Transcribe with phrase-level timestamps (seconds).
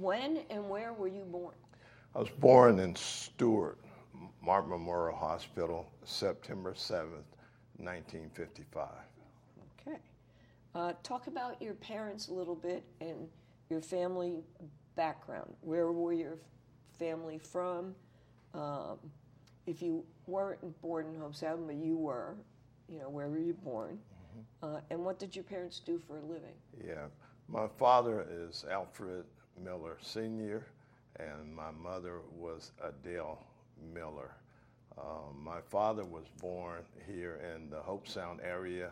[0.00, 1.54] when and where were you born?
[2.14, 3.78] I was born in Stuart,
[4.42, 7.24] Martin Memorial Hospital, September 7th,
[7.76, 8.88] 1955.
[9.80, 9.98] Okay.
[10.74, 13.28] Uh, talk about your parents a little bit and
[13.70, 14.36] your family
[14.96, 15.52] background.
[15.60, 16.38] Where were your
[16.98, 17.94] family from?
[18.54, 18.98] Um,
[19.66, 22.36] if you weren't born in Hobe Sound, but you were,
[22.88, 23.98] you know, where were you born?
[24.62, 26.54] Uh, and what did your parents do for a living?
[26.84, 27.06] Yeah,
[27.48, 29.24] my father is Alfred
[29.62, 30.64] Miller Sr.,
[31.18, 33.44] and my mother was Adele
[33.94, 34.32] Miller.
[34.96, 38.90] Um, my father was born here in the Hobe Sound area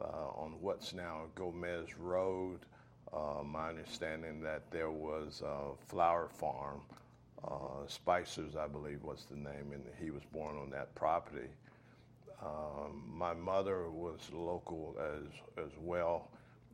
[0.00, 2.60] uh, on what's now Gomez Road.
[3.12, 6.82] Uh, my understanding that there was a flower farm,
[7.46, 11.48] uh, Spicer's, I believe, was the name, and he was born on that property.
[12.42, 16.28] Um, my mother was local as as well.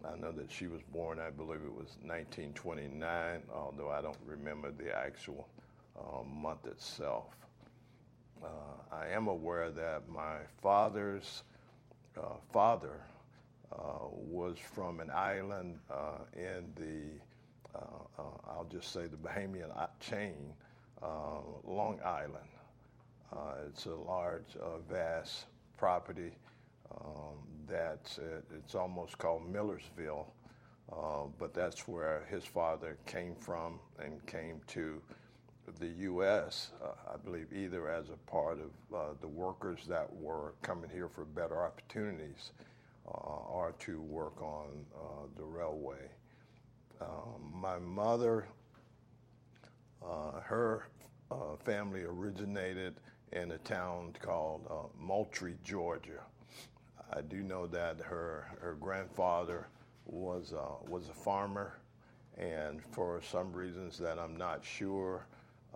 [0.06, 4.70] I know that she was born, I believe it was 1929, although I don't remember
[4.70, 5.48] the actual
[5.98, 7.24] uh, month itself.
[8.42, 8.48] Uh,
[8.92, 11.42] I am aware that my father's
[12.18, 13.00] uh, father
[13.72, 19.70] uh, was from an island uh, in the, uh, I'll just say the Bahamian
[20.00, 20.52] chain,
[21.64, 22.48] Long Island.
[23.66, 24.56] it's a large,
[24.88, 26.32] vast property
[26.90, 28.18] um, that
[28.56, 30.32] it's almost called Millersville,
[30.92, 35.00] uh, but that's where his father came from and came to
[35.78, 40.54] the U.S., uh, I believe, either as a part of uh, the workers that were
[40.62, 42.52] coming here for better opportunities
[43.06, 46.10] uh, or to work on uh, the railway.
[47.00, 48.46] Um, my mother,
[50.04, 50.88] uh, her
[51.64, 52.94] family originated
[53.32, 56.20] in a town called Moultrie, Georgia.
[57.12, 59.66] I do know that her her grandfather
[60.06, 61.78] was uh, was a farmer,
[62.36, 65.26] and for some reasons that I'm not sure,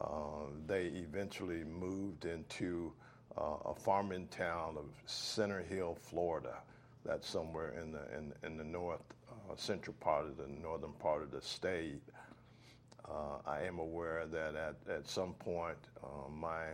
[0.01, 2.93] uh, they eventually moved into
[3.37, 6.59] uh, a farming town of Center Hill, Florida.
[7.05, 11.23] That's somewhere in the in, in the north uh, central part of the northern part
[11.23, 12.03] of the state.
[13.47, 15.79] I am aware that at, at some point
[16.31, 16.67] my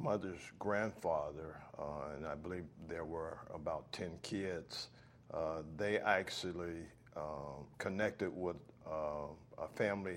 [0.00, 4.88] mother's grandfather, uh, and I believe there were about 10 kids,
[5.32, 8.56] uh, they actually uh, connected with
[8.86, 9.28] uh,
[9.58, 10.16] a family,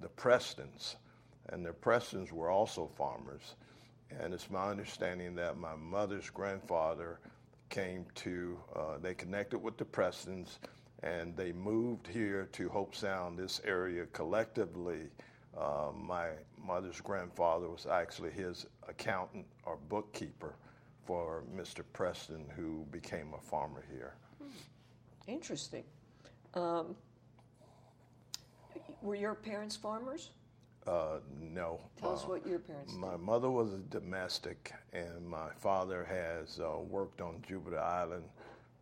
[0.00, 0.96] the Prestons,
[1.50, 3.54] and the Prestons were also farmers.
[4.10, 7.18] And it's my understanding that my mother's grandfather
[7.68, 10.58] came to, uh, they connected with the Prestons,
[11.02, 15.10] and they moved here to Hobe Sound, this area collectively
[15.58, 16.28] uh, my
[16.64, 20.54] mother's grandfather was actually his accountant or bookkeeper
[21.04, 21.82] for Mr.
[21.92, 24.14] Preston, who became a farmer here.
[24.40, 24.48] Hmm.
[25.26, 25.84] Interesting.
[26.54, 26.94] Um,
[29.02, 30.30] were your parents farmers?
[30.86, 31.80] Uh, no.
[32.00, 33.20] Tell us uh, what your parents My did.
[33.20, 38.24] mother was a domestic, and my father has uh, worked on Jupiter Island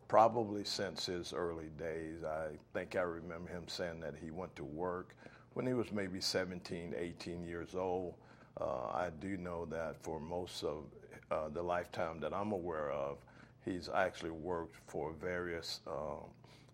[0.07, 2.23] probably since his early days.
[2.23, 5.15] I think I remember him saying that he went to work
[5.57, 8.13] when he was maybe 17, 18 years old.
[8.61, 10.83] Uh, I do know that for most of
[11.31, 13.17] uh, the lifetime that I'm aware of,
[13.65, 16.21] he's actually worked for various uh,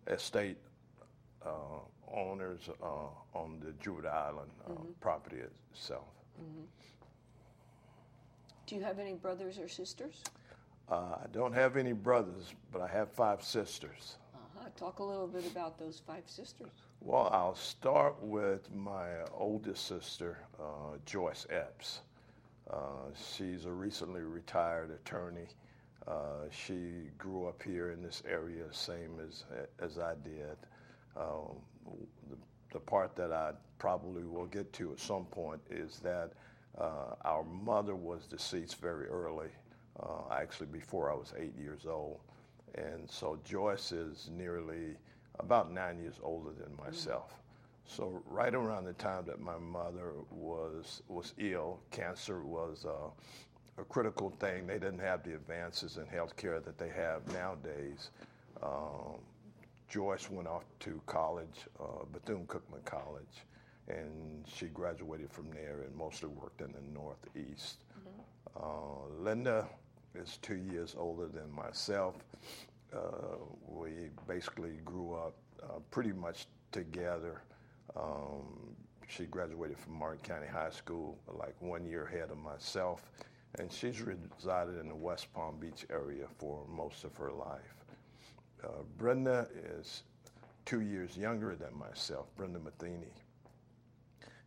[0.07, 0.57] estate
[1.45, 1.79] uh,
[2.13, 4.91] owners uh, on the Jupiter Island uh, mm-hmm.
[4.99, 6.03] property itself.
[6.41, 6.63] Mm-hmm.
[8.67, 10.23] Do you have any brothers or sisters?
[10.89, 14.17] I don't have any brothers, but I have five sisters.
[14.35, 14.67] Uh-huh.
[14.75, 16.71] Talk a little bit about those five sisters.
[17.05, 21.99] Well, I'll start with my oldest sister, uh, Joyce Epps.
[22.71, 25.47] Uh, she's a recently retired attorney.
[26.07, 29.43] Uh, she grew up here in this area, same as
[29.81, 30.55] as I did.
[31.17, 31.57] Um,
[32.29, 32.37] the,
[32.71, 36.31] the, part that I probably will get to at some point is that
[36.77, 39.49] uh, our mother was deceased very early,
[40.01, 42.21] uh, actually before I was eight years old,
[42.75, 44.95] and so Joyce is nearly
[45.39, 47.35] about nine years older than myself.
[47.85, 53.09] So right around the time that my mother was was ill, cancer was uh,
[53.81, 54.67] a critical thing.
[54.67, 58.11] They didn't have the advances in healthcare that they have nowadays.
[58.61, 59.19] Um,
[59.89, 63.45] Joyce went off to college, uh, Bethune-Cookman College,
[63.87, 67.83] and she graduated from there and mostly worked in the Northeast.
[67.99, 68.63] Mm-hmm.
[68.63, 69.67] Uh, Linda
[70.15, 72.15] is two years older than myself.
[72.95, 73.37] Uh,
[73.67, 77.41] we basically grew up uh, pretty much together.
[77.95, 78.75] Um,
[79.07, 83.11] she graduated from Martin County High School like one year ahead of myself,
[83.59, 87.85] and she's resided in the West Palm Beach area for most of her life.
[88.63, 89.47] Uh, Brenda
[89.79, 90.03] is
[90.65, 93.13] two years younger than myself, Brenda Matheny.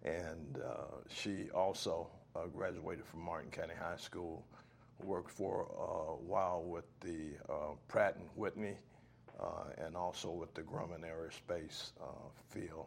[0.04, 4.44] and uh, she also uh, graduated from Martin County High School.
[5.04, 8.76] Worked for a while with the uh, Pratt and Whitney,
[9.38, 12.86] uh, and also with the Grumman Aerospace uh, field.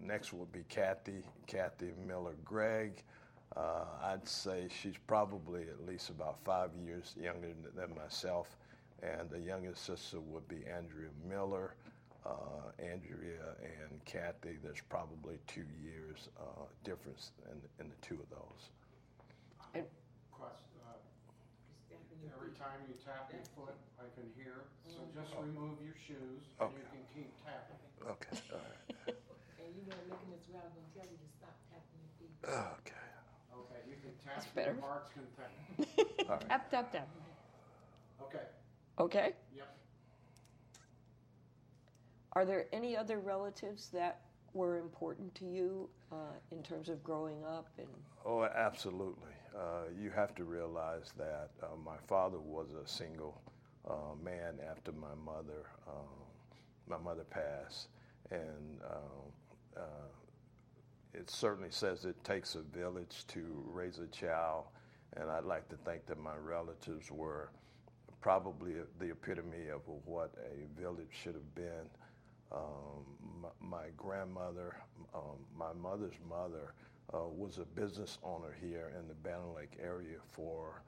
[0.00, 3.02] next would be Kathy, Kathy Miller Gregg.
[3.56, 8.56] Uh, I'd say she's probably at least about five years younger than myself,
[9.02, 11.74] and the youngest sister would be Andrea Miller.
[12.24, 18.28] Uh, Andrea and Kathy, there's probably two years uh, difference in, in the two of
[18.30, 18.70] those.
[19.74, 19.84] And
[20.38, 20.94] Question, uh,
[22.34, 26.70] every time you tap your foot, I can hear, so just remove your shoes and
[26.72, 26.90] you Okay.
[26.92, 27.80] can keep tapping.
[28.04, 28.36] Okay.
[28.52, 29.14] All right.
[29.58, 32.30] And you know, making this round, gonna tell you to stop tapping your feet.
[32.46, 33.04] Okay.
[33.50, 34.80] Okay, you can tap That's to your better.
[34.80, 35.52] heart's content.
[36.30, 36.48] All right.
[36.48, 37.08] tap, tap, tap.
[38.22, 38.44] Okay,
[38.98, 39.32] Okay.
[39.54, 39.68] yep.
[42.34, 44.20] Are there any other relatives that
[44.54, 47.68] were important to you uh, in terms of growing up?
[47.78, 47.88] And
[48.24, 49.32] Oh, absolutely.
[49.56, 53.40] Uh, you have to realize that uh, my father was a single
[53.88, 55.66] uh, man after my mother.
[55.86, 56.04] Um,
[56.88, 57.88] my mother passed,
[58.30, 59.32] and um,
[59.76, 60.08] uh,
[61.14, 64.64] it certainly says it takes a village to raise a child.
[65.16, 67.50] And I'd like to think that my relatives were
[68.20, 71.88] probably the epitome of what a village should have been.
[72.52, 73.04] Um,
[73.42, 74.76] my, my grandmother,
[75.14, 76.74] um, my mother's mother,
[77.14, 80.82] uh, was a business owner here in the Banner Lake area for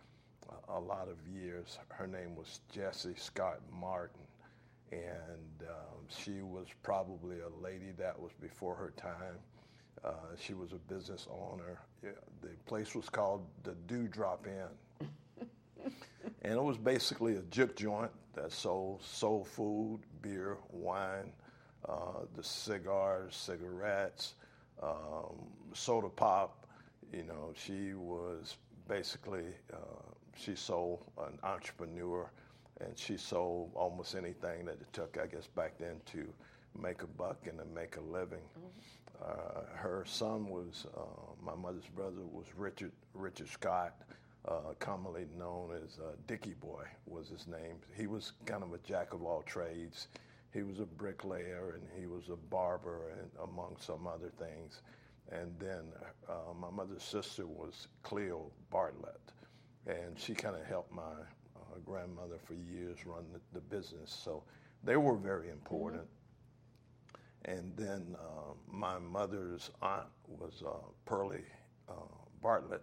[0.68, 1.78] a, a lot of years.
[1.88, 4.20] Her name was Jessie Scott Martin,
[4.92, 9.38] and um, she was probably a lady that was before her time.
[10.04, 11.80] Uh, she was a business owner.
[12.02, 15.08] Yeah, the place was called the Dewdrop Inn
[16.42, 21.32] and it was basically a juke joint that sold soul food, beer, wine,
[21.88, 24.34] uh, the cigars, cigarettes,
[24.82, 25.36] um,
[25.72, 26.66] soda pop.
[27.12, 28.56] You know, she was
[28.88, 29.76] basically uh,
[30.36, 32.30] she sold an entrepreneur,
[32.80, 36.32] and she sold almost anything that it took, I guess, back then to
[36.80, 38.42] make a buck and to make a living.
[39.22, 41.00] Uh, her son was uh,
[41.44, 43.94] my mother's brother was Richard Richard Scott,
[44.48, 47.76] uh, commonly known as uh, Dickie Boy was his name.
[47.96, 50.08] He was kind of a jack of all trades.
[50.52, 54.82] He was a bricklayer and he was a barber and among some other things.
[55.30, 55.84] And then
[56.28, 59.20] uh, my mother's sister was Cleo Bartlett,
[59.86, 64.12] and she kind of helped my uh, grandmother for years run the, the business.
[64.24, 64.42] So
[64.82, 66.02] they were very important.
[67.44, 70.72] And then uh, my mother's aunt was uh,
[71.06, 71.44] Pearlie
[71.88, 71.92] uh,
[72.42, 72.82] Bartlett,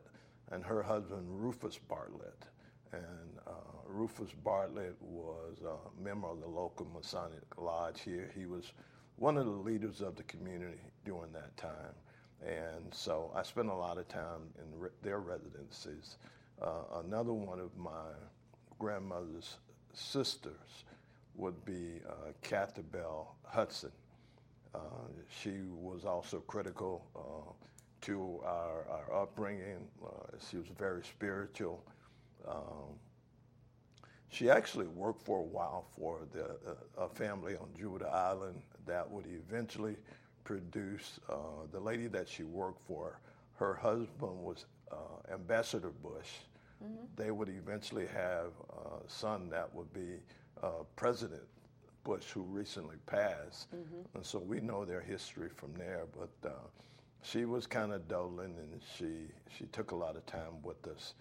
[0.51, 2.45] and her husband Rufus Bartlett.
[2.93, 3.51] And uh,
[3.85, 8.31] Rufus Bartlett was a member of the local Masonic Lodge here.
[8.35, 8.71] He was
[9.17, 11.93] one of the leaders of the community during that time.
[12.45, 16.17] And so I spent a lot of time in re- their residences.
[16.61, 18.11] Uh, another one of my
[18.79, 19.57] grandmother's
[19.93, 20.85] sisters
[21.35, 23.91] would be uh, Cathy Bell Hudson.
[24.73, 24.79] Uh,
[25.41, 27.51] she was also critical uh,
[28.01, 29.87] to our, our upbringing.
[30.03, 30.09] Uh,
[30.49, 31.83] she was very spiritual.
[32.49, 32.95] Um,
[34.29, 39.09] she actually worked for a while for the, uh, a family on Jupiter Island that
[39.09, 39.95] would eventually
[40.43, 41.35] produce uh,
[41.71, 43.19] the lady that she worked for.
[43.55, 46.29] Her husband was uh, Ambassador Bush.
[47.15, 50.19] They would eventually have a son that would be
[50.61, 51.41] uh, President
[52.03, 53.67] Bush, who recently passed.
[54.13, 56.05] And so we know their history from there.
[56.17, 56.53] But uh,
[57.23, 61.15] she was kind of doling, and she she took a lot of time with us.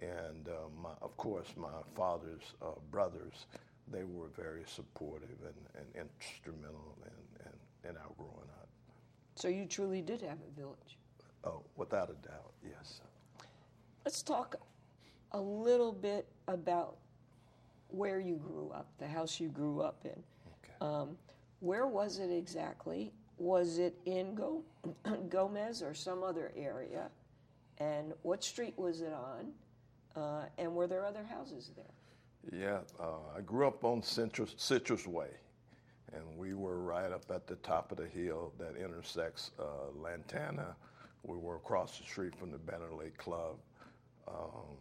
[0.00, 3.46] And uh, my, of course, my father's uh, brothers,
[3.90, 8.68] they were very supportive and, and instrumental in, in, in our growing up.
[9.34, 10.98] so you truly did have a village.
[11.44, 13.00] Oh, without a doubt, yes.
[14.04, 14.56] Let's talk
[15.32, 16.96] a little bit about
[17.88, 20.10] where you grew up, the house you grew up in.
[20.10, 20.74] Okay.
[20.80, 21.16] Um,
[21.60, 23.12] where was it exactly?
[23.38, 24.62] Was it in Go-
[25.28, 27.10] Gomez or some other area?
[27.78, 29.52] And what street was it on?
[30.14, 32.60] Uh, and were there other houses there?
[32.60, 35.28] Yeah, uh, I grew up on Citrus, Citrus Way,
[36.12, 40.74] and we were right up at the top of the hill that intersects uh, Lantana.
[41.22, 43.56] We were across the street from the Banner Lake Club.
[44.26, 44.76] Um,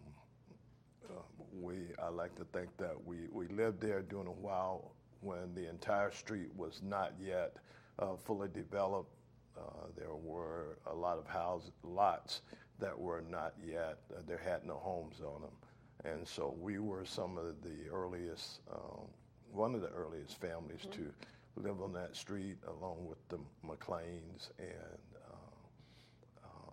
[1.07, 1.13] uh,
[1.53, 5.69] we, I like to think that we, we lived there during a while when the
[5.69, 7.57] entire street was not yet
[7.99, 9.13] uh, fully developed.
[9.57, 12.41] Uh, there were a lot of house lots
[12.81, 15.51] that were not yet, uh, there had no homes on them.
[16.03, 19.07] And so we were some of the earliest, um,
[19.51, 21.13] one of the earliest families to
[21.55, 24.99] live on that street along with the McLeans and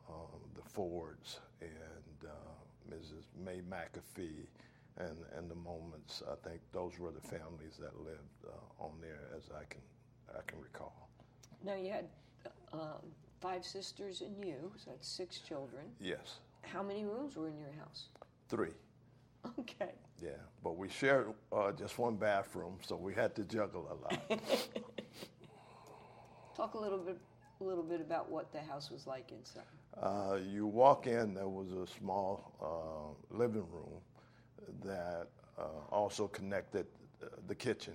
[0.09, 3.25] um, the Fords and uh, Mrs.
[3.45, 4.47] May McAfee
[4.97, 6.23] and, and the Moments.
[6.31, 9.83] I think those were the families that lived uh, on there as I can,
[10.31, 11.09] I can recall.
[11.65, 12.07] Now you had
[12.73, 15.85] um, five sisters and you, so that's six children.
[16.01, 18.05] Yes, How many rooms were in your house?
[18.49, 18.71] three.
[19.59, 19.93] Okay.
[20.23, 20.31] Yeah,
[20.65, 24.41] but we shared uh, just one bathroom, so we had to juggle a lot.
[26.57, 27.17] Talk a little bit,
[27.61, 29.63] a little bit about what the house was like inside.
[30.03, 34.01] Uh, you walk in, there was a small uh, living room
[34.85, 35.29] that
[35.59, 36.87] uh, also connected
[37.23, 37.95] uh, the kitchen,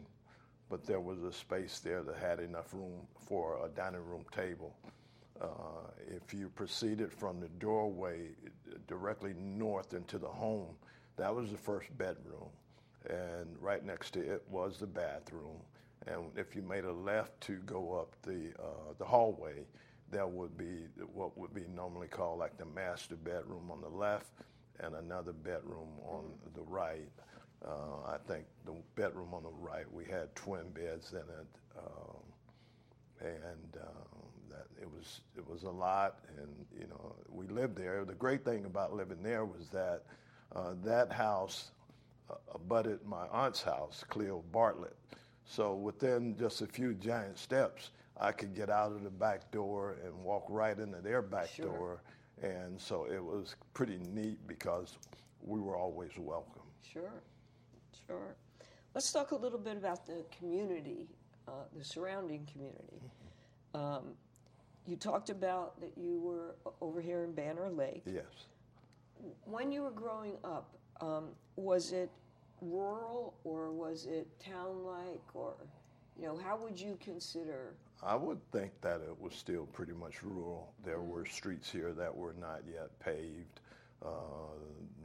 [0.69, 4.73] but there was a space there that had enough room for a dining room table.
[5.43, 5.47] Uh,
[6.07, 8.29] if you proceeded from the doorway
[8.88, 10.75] directly north into the home,
[11.17, 12.50] that was the first bedroom,
[13.09, 15.57] and right next to it was the bathroom.
[16.07, 19.65] And if you made a left to go up the uh, the hallway,
[20.12, 24.27] there would be what would be normally called like the master bedroom on the left,
[24.79, 27.09] and another bedroom on the right.
[27.65, 31.47] Uh, I think the bedroom on the right we had twin beds in it,
[31.77, 32.23] um,
[33.21, 34.22] and um,
[34.83, 36.17] it was it was a lot.
[36.37, 36.49] And
[36.79, 38.03] you know we lived there.
[38.05, 40.03] The great thing about living there was that
[40.55, 41.71] uh, that house
[42.29, 44.95] uh, abutted my aunt's house, Cleo Bartlett.
[45.45, 49.97] So within just a few giant steps, I could get out of the back door
[50.05, 51.65] and walk right into their back Sure.
[51.65, 52.01] door.
[52.41, 54.97] And so it was pretty neat because
[55.41, 56.61] we were always welcome.
[56.81, 57.21] Sure,
[58.07, 58.35] sure.
[58.93, 61.07] Let's talk a little bit about the community,
[61.47, 63.01] uh, the surrounding community.
[63.73, 64.15] Um,
[64.87, 68.03] you talked about that you were over here in Banner Lake.
[68.05, 68.47] Yes.
[69.45, 70.69] When you were growing up,
[71.01, 72.09] um, was it
[72.61, 75.53] rural or was it town-like, or
[76.19, 77.73] you know, how would you consider?
[78.01, 80.73] I would think that it was still pretty much rural.
[80.83, 83.61] There were streets here that were not yet paved.
[84.05, 84.09] Uh,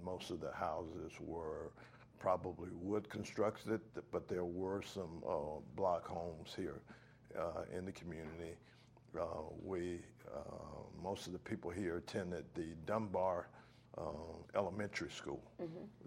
[0.04, 1.70] most of the houses were
[2.18, 3.80] probably wood constructed,
[4.10, 6.80] but there were some uh, block homes here
[7.38, 8.56] uh, in the community.
[9.18, 9.24] Uh,
[9.64, 9.98] we,
[10.34, 10.40] uh,
[11.02, 13.48] most of the people here attended the Dunbar
[13.96, 14.02] uh,
[14.54, 15.42] Elementary School.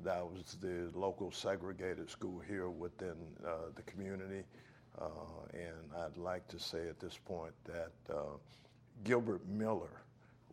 [0.04, 3.16] That was the local segregated school here within
[3.46, 4.44] uh, the community.
[5.00, 5.06] Uh,
[5.54, 8.38] and I'd like to say at this point that uh,
[9.04, 10.04] Gilbert Miller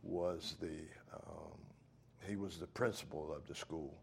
[0.02, 0.80] was the
[1.14, 1.52] um,
[2.26, 3.94] he was the principal of the school.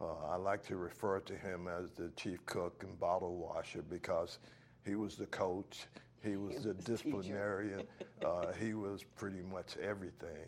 [0.00, 4.38] Uh, I like to refer to him as the chief cook and bottle washer because
[4.84, 5.86] he was the coach,
[6.30, 6.92] he was the was the teacher.
[6.92, 7.82] disciplinarian,
[8.24, 10.46] uh, he was pretty much everything.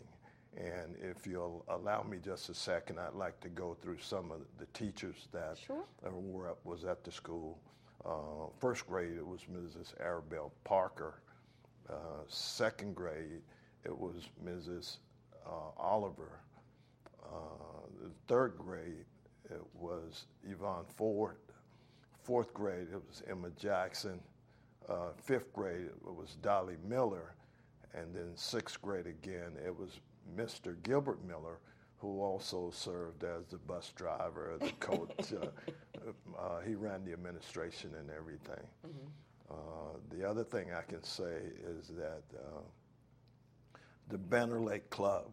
[0.57, 4.39] And if you'll allow me just a second, I'd like to go through some of
[4.57, 5.83] the teachers that Sure.
[6.03, 7.59] were up, was at the school.
[8.03, 9.93] Uh, first grade, it was Mrs.
[10.01, 11.21] Arabelle Parker.
[11.89, 13.41] Uh, second grade,
[13.85, 14.97] it was Mrs.
[15.45, 16.39] Uh, Oliver.
[17.23, 19.05] Uh, third grade,
[19.51, 21.37] it was Yvonne Ford.
[22.23, 24.19] Fourth grade, it was Emma Jackson.
[24.89, 27.35] Uh, fifth grade, it was Dolly Miller.
[27.93, 29.99] And then sixth grade again, it was
[30.37, 30.75] Mr.
[30.83, 31.59] Gilbert Miller,
[31.99, 35.33] who also served as the bus driver, the coach.
[35.33, 35.47] uh,
[36.37, 38.63] uh, he ran the administration and everything.
[39.49, 39.53] Uh,
[40.11, 42.59] the other thing I can say is that uh,
[44.09, 45.31] the Banner Lake Club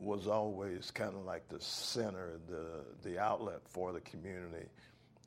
[0.00, 4.66] was always kind of like the center, the the outlet for the community.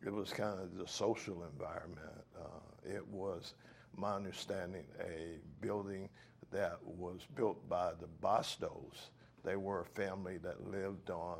[0.06, 2.24] It was kind of the social environment.
[2.39, 3.53] Uh, it was,
[3.95, 6.09] my understanding, a building
[6.51, 9.09] that was built by the Bostos.
[9.43, 11.38] They were a family that lived on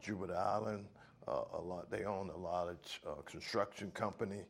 [0.00, 0.86] Jupiter Island.
[1.28, 2.76] Uh, a lot, they owned a lot of
[3.06, 4.40] uh, construction company,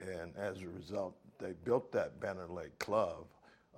[0.00, 3.26] and as a result, they built that Banner Lake Club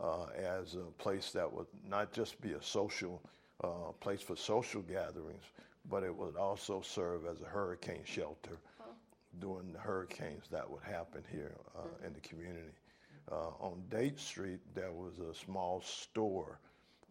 [0.00, 3.22] uh, as a place that would not just be a social
[3.62, 5.44] uh, place for social gatherings,
[5.90, 8.58] but it would also serve as a hurricane shelter
[9.40, 12.72] during the hurricanes that would happen here uh, in the community.
[13.30, 16.58] Uh, on Date Street, there was a small store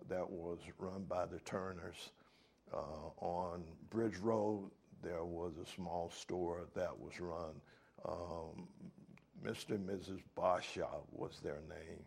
[0.09, 2.11] that was run by the Turners.
[2.73, 4.69] Uh, on Bridge Road,
[5.01, 7.55] there was a small store that was run.
[8.05, 8.67] Um,
[9.43, 9.71] Mr.
[9.71, 10.21] and Mrs.
[10.37, 12.03] Boshaw was their name.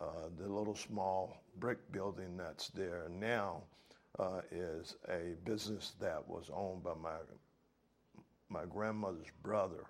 [0.00, 3.62] Uh, the little small brick building that's there now
[4.18, 7.16] uh, is a business that was owned by my
[8.50, 9.84] my grandmother's brother,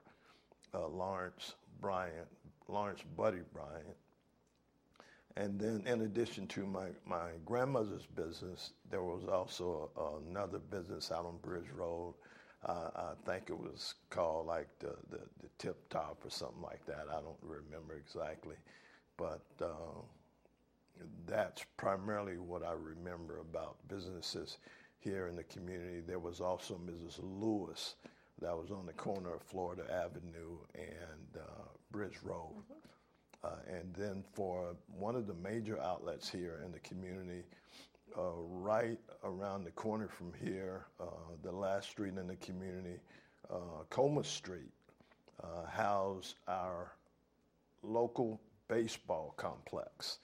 [0.74, 2.28] uh, Lawrence Bryant,
[2.68, 3.96] Lawrence Buddy Bryant.
[5.36, 9.90] And then, in addition to my, my grandmother's business, there was also
[10.28, 12.14] another business out on Bridge Road.
[12.66, 16.84] Uh, I think it was called like the, the, the Tip Top or something like
[16.86, 17.06] that.
[17.08, 18.56] I don't remember exactly.
[19.16, 20.02] But uh,
[21.26, 24.58] that's primarily what I remember about businesses
[24.98, 26.00] here in the community.
[26.06, 27.18] There was also Mrs.
[27.22, 27.94] Lewis
[28.40, 32.62] that was on the corner of Florida Avenue and uh, Bridge Road.
[33.42, 37.42] Uh, and then for one of the major outlets here in the community,
[38.16, 41.04] uh, right around the corner from here, uh,
[41.42, 42.98] the last street in the community,
[43.50, 44.72] uh, Coleman Street,
[45.42, 46.92] uh, housed our
[47.82, 50.18] local baseball complex.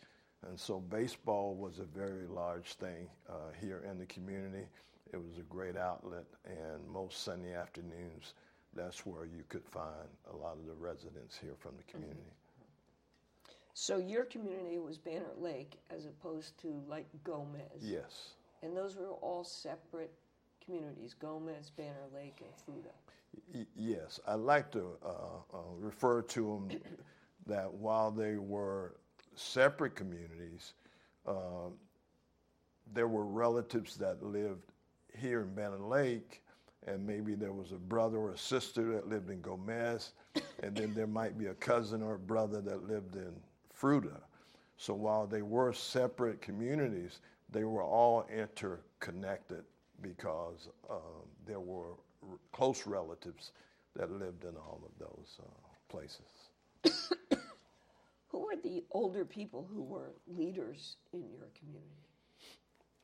[0.47, 4.67] And so baseball was a very large thing uh, here in the community.
[5.17, 8.35] It was a great outlet, and most Sunday afternoons,
[8.75, 12.35] that's where you could find a lot of the residents here from the community.
[13.73, 17.81] So your community was Banner Lake as opposed to like Gomez.
[17.81, 18.33] Yes.
[18.63, 20.13] And those were all separate
[20.63, 22.85] communities Gomez, Banner Lake, and.
[23.55, 25.09] Y- yes, I like to uh,
[25.55, 26.81] uh, refer to them
[27.47, 28.97] that while they were
[29.35, 30.75] separate communities,
[31.27, 31.71] uh,
[32.93, 34.73] there were relatives that lived
[35.21, 36.43] here in Banner Lake,
[36.87, 40.13] and maybe there was a brother or a sister that lived in Gomez,
[40.63, 43.33] and then there might be a cousin or a brother that lived in
[43.79, 44.21] Fruta.
[44.77, 47.21] So while they were separate communities,
[47.51, 49.65] they were all interconnected
[50.03, 50.99] because um,
[51.47, 51.93] there were
[52.23, 53.53] r- close relatives
[53.95, 55.47] that lived in all of those uh,
[55.89, 56.51] places.
[58.29, 62.06] Who were the older people who were leaders in your community?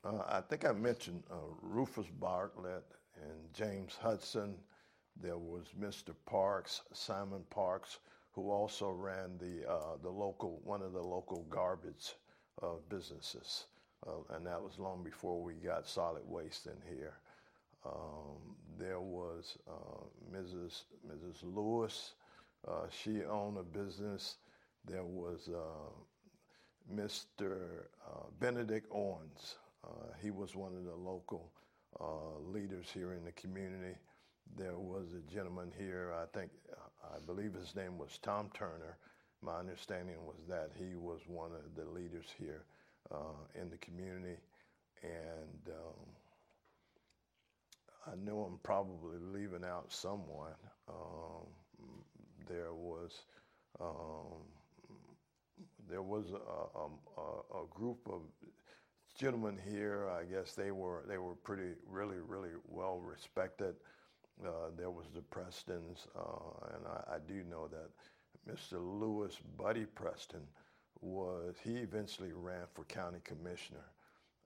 [0.05, 2.85] Uh, I think I mentioned uh, Rufus Bartlett
[3.23, 4.57] and James Hudson.
[5.21, 6.13] There was Mr.
[6.27, 7.99] Parks, Simon Parks,
[8.33, 12.15] who also ran the uh, the local one of the local garbage
[12.63, 13.67] uh, businesses,
[14.07, 17.15] uh, and that was long before we got solid waste in here.
[17.87, 20.05] Um, there was uh,
[20.35, 20.83] Mrs.
[21.07, 21.43] Mrs.
[21.43, 22.15] Lewis.
[22.91, 24.37] She owned a business.
[24.85, 25.49] There was
[26.93, 27.85] Mr.
[28.41, 29.57] Benedict Owens.
[29.85, 31.51] Uh, he was one of the local
[32.01, 33.97] uh, leaders here in the community.
[34.57, 36.51] There was a gentleman here, I think,
[37.05, 38.97] I believe his name was Tom Turner.
[39.43, 42.65] My understanding was that he was one of the leaders here
[43.11, 44.37] uh, in the community.
[45.03, 46.07] And um,
[48.07, 50.55] I know I'm probably leaving out someone.
[50.89, 51.47] Um,
[52.49, 53.25] there was
[53.81, 54.43] um,
[55.89, 58.21] there was a, a, a, group of
[59.19, 60.09] gentlemen here.
[60.09, 63.75] I guess they were they were pretty really really well respected.
[64.45, 67.91] Uh, there was the Prestons, uh, and I, I, do know that
[68.51, 68.81] Mr.
[68.81, 70.41] Lewis Buddy Preston
[71.01, 73.85] was he eventually ran for county commissioner,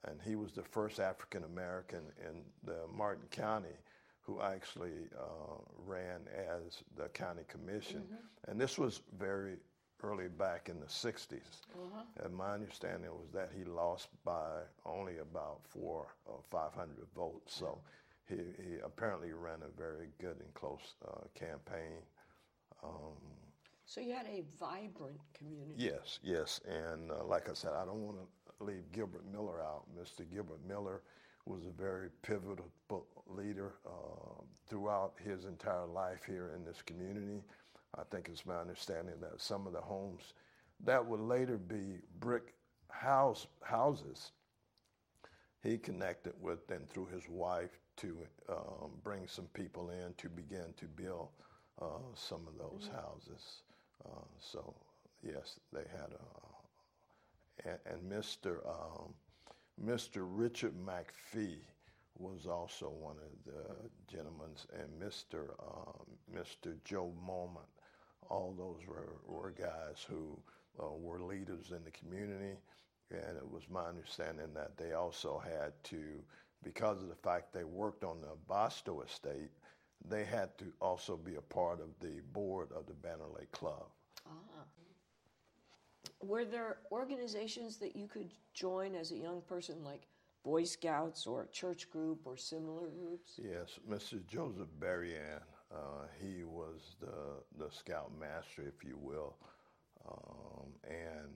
[0.07, 3.77] and he was the first African American in the Martin County
[4.21, 5.55] who actually uh,
[5.87, 8.51] ran as the county commission, mm-hmm.
[8.51, 9.57] and this was very
[10.03, 11.33] early back in the 60s.
[11.75, 12.03] Uh-huh.
[12.25, 17.55] And my understanding was that he lost by only about four or 500 votes.
[17.55, 17.79] So
[18.29, 22.03] he, he apparently ran a very good and close uh, campaign.
[22.83, 23.17] Um,
[23.87, 25.75] so you had a vibrant community.
[25.77, 26.61] Yes, yes.
[26.69, 29.85] And uh, like I said, I don't want to leave Gilbert Miller out.
[29.99, 30.31] Mr.
[30.31, 31.03] Gilbert Miller
[31.47, 32.67] was a very pivotal
[33.29, 37.43] leader uh, throughout his entire life here in this community.
[37.99, 40.35] I think it's my understanding that some of the homes
[40.85, 42.55] that would later be brick
[42.89, 44.33] house houses,
[45.63, 50.75] he connected with and through his wife to um, bring some people in to begin
[50.77, 51.29] to build
[51.81, 52.97] uh, some of those mm-hmm.
[52.97, 53.63] houses.
[54.05, 54.75] Uh, so
[55.23, 58.59] yes, they had a, and, and Mr.
[58.69, 59.15] Um,
[59.83, 60.27] Mr.
[60.27, 61.61] Richard McPhee
[62.19, 65.51] was also one of the gentlemen, and Mr.
[65.61, 66.75] Um, Mr.
[66.85, 67.67] Joe Moment.
[68.29, 70.39] All those were, were guys who
[70.81, 72.57] uh, were leaders in the community,
[73.11, 76.23] and it was my understanding that they also had to,
[76.63, 79.51] because of the fact they worked on the Boston estate,
[80.09, 83.87] they had to also be a part of the board of the Banner Lake Club.
[84.27, 84.65] Ah.
[86.23, 90.07] Were there organizations that you could join as a young person, like
[90.45, 93.33] Boy Scouts or a church group or similar groups?
[93.37, 94.27] Yes, Mrs.
[94.27, 95.41] Joseph Berrien,
[95.75, 99.37] uh, he was the, the scout master, if you will.
[100.09, 101.31] Um, and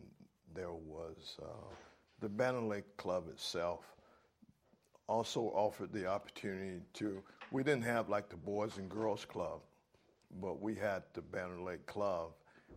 [0.55, 1.75] there was uh,
[2.21, 3.81] the Banner Lake Club itself
[5.09, 9.61] also offered the opportunity to, we didn't have like the Boys and Girls Club,
[10.40, 12.31] but we had the Banner Lake Club.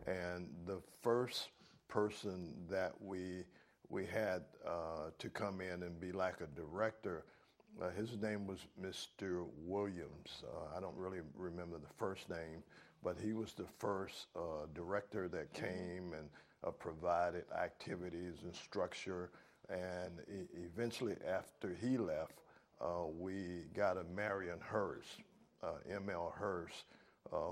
[0.07, 1.49] And the first
[1.87, 3.43] person that we
[3.89, 7.25] we had uh, to come in and be like a director.
[7.81, 9.45] Uh, his name was Mr.
[9.65, 10.43] Williams.
[10.43, 12.63] Uh, I don't really remember the first name,
[13.03, 16.29] but he was the first uh, director that came, and
[16.65, 19.31] uh, provided activities and structure.
[19.69, 22.39] And e- eventually, after he left,
[22.79, 25.21] uh, we got a Marion Hurst,
[25.63, 26.33] uh, M.L.
[26.37, 26.85] Hurst,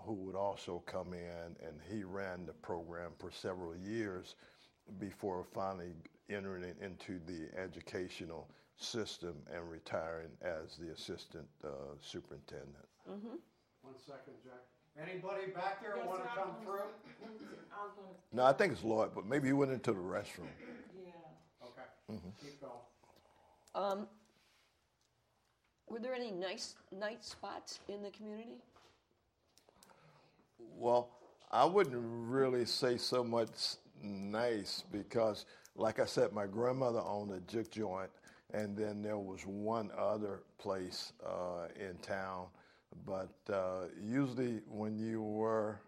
[0.05, 4.35] who would also come in, and he ran the program for several years
[4.99, 5.93] before finally
[6.35, 11.69] entering into the educational system and retiring as the assistant uh,
[12.01, 12.75] superintendent.
[13.05, 14.61] One second, Jack.
[15.01, 17.27] Anybody back there That's wanna what I come was through?
[17.27, 19.99] gonna- I was gonna, No, I think it's Lloyd, but maybe he went into the
[19.99, 20.47] restroom.
[21.01, 21.11] yeah.
[21.65, 22.71] Okay, keep going.
[23.73, 24.07] Um,
[25.87, 28.61] were there any nice night spots in the community?
[30.77, 31.09] Well,
[31.51, 37.39] I wouldn't really say so much nice because, like I said, my grandmother owned a
[37.41, 38.09] juke joint,
[38.53, 42.47] and then there was one other place uh, in town.
[43.05, 45.79] But uh, usually, when you were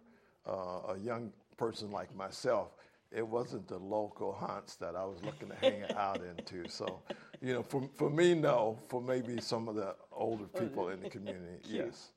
[0.47, 2.69] uh, a young person like myself,
[3.11, 6.67] it wasn't the local haunts that I was looking to hang out into.
[6.69, 7.01] So,
[7.41, 8.79] you know, for, for me, no.
[8.87, 12.11] For maybe some of the older people in the community, yes.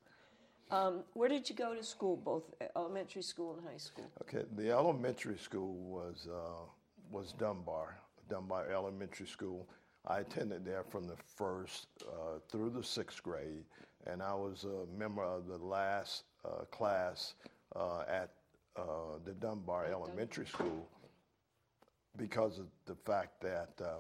[0.70, 2.42] Um, where did you go to school, both
[2.74, 4.04] elementary school and high school?
[4.22, 6.64] Okay, the elementary school was uh,
[7.10, 7.96] was Dunbar,
[8.28, 9.66] Dunbar Elementary School.
[10.06, 13.64] I attended there from the first uh, through the sixth grade,
[14.06, 17.34] and I was a member of the last uh, class
[17.74, 18.30] uh, at
[18.76, 20.86] uh, the Dunbar Elementary School
[22.16, 23.98] because of the fact that uh,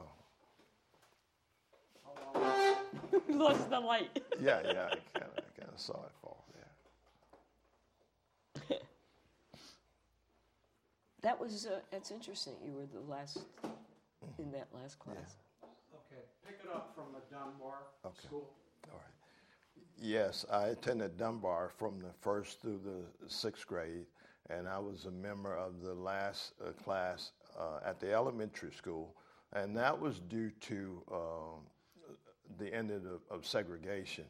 [3.28, 4.22] Lost the light.
[4.40, 6.44] yeah, yeah, I kind of kind of saw it fall.
[8.70, 8.76] Yeah.
[11.22, 12.54] That was uh, that's interesting.
[12.64, 13.38] You were the last
[14.38, 15.36] in that last class.
[15.64, 18.26] okay, pick it up from the Dunbar Okay.
[18.26, 18.48] School.
[18.92, 19.12] All right.
[19.98, 24.04] Yes, I attended Dunbar from the first through the sixth grade,
[24.50, 29.14] and I was a member of the last uh, class uh, at the elementary school,
[29.54, 31.60] and that was due to um,
[32.58, 34.24] the end of, of segregation.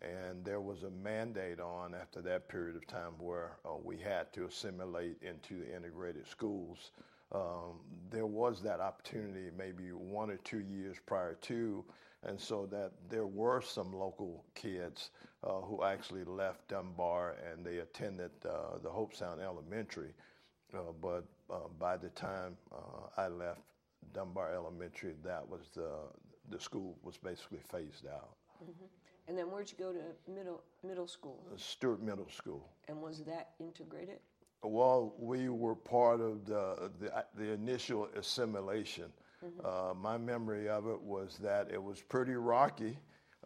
[0.00, 4.32] And there was a mandate on after that period of time where uh, we had
[4.34, 6.90] to assimilate into the integrated schools.
[7.32, 11.84] Um, there was that opportunity maybe one or two years prior to,
[12.24, 15.10] and so that there were some local kids
[15.44, 20.12] uh, who actually left Dunbar and they attended uh, the Hobe Sound Elementary.
[20.74, 23.60] Uh, but uh, by the time uh, I left
[24.14, 25.90] Dunbar Elementary, that was the
[26.52, 28.36] the school was basically phased out.
[29.28, 31.42] And then where'd you go to middle middle school?
[31.56, 32.68] Stuart Middle School.
[32.88, 34.18] And was that integrated?
[34.62, 39.12] Well, we were part of the the, the initial assimilation.
[39.64, 42.96] Uh, my memory of it was that it was pretty rocky.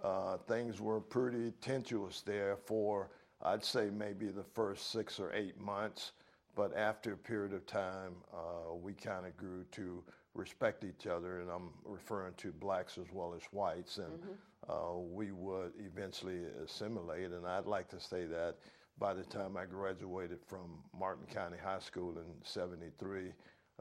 [0.02, 3.08] Uh, things were pretty tenuous there for
[3.42, 6.12] I'd say maybe the first six or eight months.
[6.54, 10.02] But after a period of time, uh, we kind of grew to
[10.36, 14.22] respect each other, and I'm referring to blacks as well as whites, and
[14.68, 17.30] uh, we would eventually assimilate.
[17.32, 18.56] And I'd like to say that
[18.98, 23.32] by the time I graduated from Martin County High School in '73,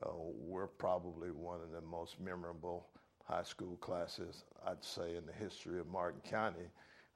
[0.04, 2.88] uh, we're probably one of the most memorable
[3.24, 6.70] high school classes, I'd say, in the history of Martin County,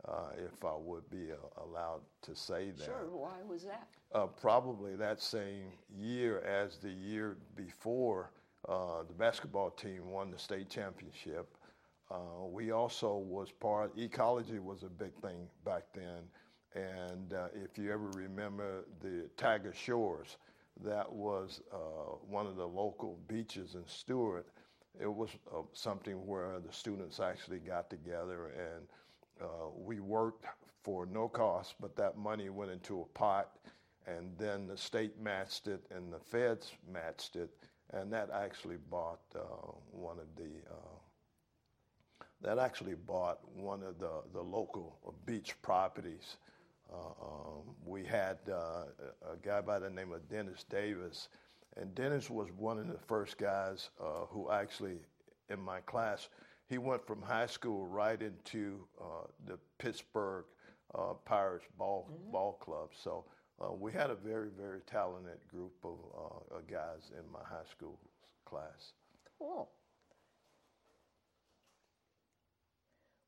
[0.07, 2.85] uh, if I would be uh, allowed to say that.
[2.85, 3.07] Sure.
[3.11, 3.87] Why was that?
[4.13, 8.31] Uh, probably that same year as the year before
[8.67, 11.55] uh, the basketball team won the state championship.
[12.11, 13.91] Uh, we also was part.
[13.97, 16.23] Ecology was a big thing back then,
[16.73, 20.37] and uh, if you ever remember the Tiger Shores,
[20.83, 24.47] that was uh, one of the local beaches in Stuart.
[24.99, 28.85] It was uh, something where the students actually got together and
[29.77, 30.45] we worked
[30.83, 33.51] for no cost, but that money went into a pot,
[34.07, 37.49] and then the state matched it, and the feds matched it,
[37.93, 39.39] and that actually bought uh,
[39.91, 40.97] one of the uh,
[42.41, 46.37] that actually bought one of the the local beach properties.
[46.91, 48.85] Uh, um, we had uh,
[49.31, 51.29] a guy by the name of Dennis Davis,
[51.77, 54.97] and Dennis was one of the first guys uh, who actually,
[55.49, 56.29] in my class,
[56.67, 60.45] he went from high school right into uh, the Pittsburgh
[60.95, 62.89] uh, Pirates ball ball club.
[63.03, 63.25] So
[63.61, 67.99] uh, we had a very very talented group of uh, guys in my high school
[68.45, 68.93] class.
[69.37, 69.69] Cool.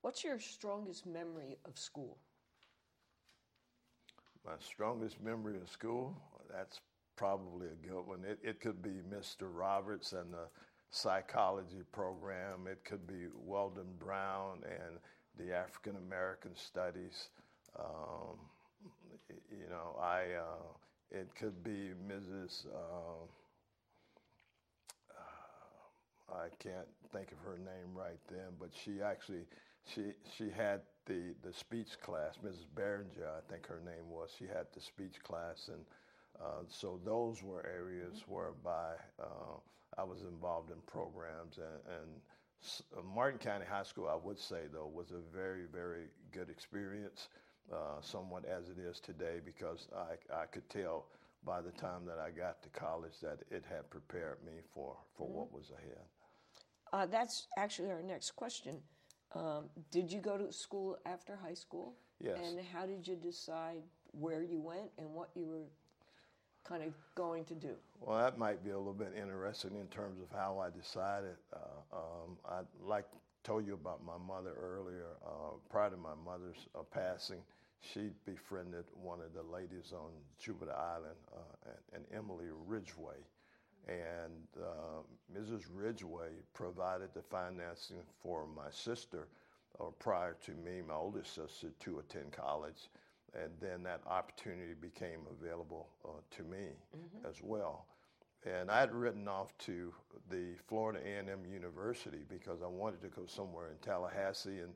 [0.01, 2.17] What's your strongest memory of school?
[4.43, 6.17] My strongest memory of school,
[6.51, 6.79] that's
[7.15, 8.23] probably a good one.
[8.27, 9.43] It, it could be Mr.
[9.43, 10.47] Roberts and the
[10.89, 12.65] psychology program.
[12.65, 14.97] It could be Weldon Brown and
[15.37, 17.29] the African American studies.
[17.79, 18.37] Um,
[19.51, 20.67] you know, I, uh,
[21.11, 22.65] it could be Mrs.
[22.73, 23.25] Uh,
[26.29, 29.45] I can't think of her name right then, but she actually
[29.85, 32.37] she she had the the speech class.
[32.43, 32.65] Mrs.
[32.75, 34.29] Behringer, I think her name was.
[34.37, 35.83] She had the speech class, and
[36.41, 39.57] uh, so those were areas whereby uh,
[39.97, 41.57] I was involved in programs.
[41.57, 42.09] And, and
[42.63, 46.49] s- uh, Martin County High School, I would say though, was a very very good
[46.49, 47.27] experience,
[47.71, 51.05] uh, somewhat as it is today, because I I could tell
[51.43, 55.27] by the time that I got to college that it had prepared me for for
[55.27, 56.05] what was ahead.
[56.93, 58.77] Uh, that's actually our next question.
[59.33, 61.95] Um, did you go to school after high school?
[62.19, 62.37] Yes.
[62.43, 63.81] And how did you decide
[64.11, 65.69] where you went and what you were
[66.63, 67.75] kind of going to do?
[67.99, 71.37] Well, that might be a little bit interesting in terms of how I decided.
[71.53, 73.05] Uh, um, I like
[73.43, 75.07] told you about my mother earlier.
[75.25, 77.41] Uh, prior to my mother's uh, passing,
[77.81, 83.17] she befriended one of the ladies on Jupiter Island, uh, and, and Emily Ridgway.
[83.87, 85.01] And uh,
[85.35, 85.63] Mrs.
[85.73, 89.27] Ridgway provided the financing for my sister
[89.79, 92.89] uh, prior to me, my oldest sister, to attend college.
[93.33, 96.67] And then that opportunity became available uh, to me
[97.27, 97.85] as well.
[98.45, 99.93] And I had written off to
[100.29, 104.73] the Florida A&M University because I wanted to go somewhere in Tallahassee, and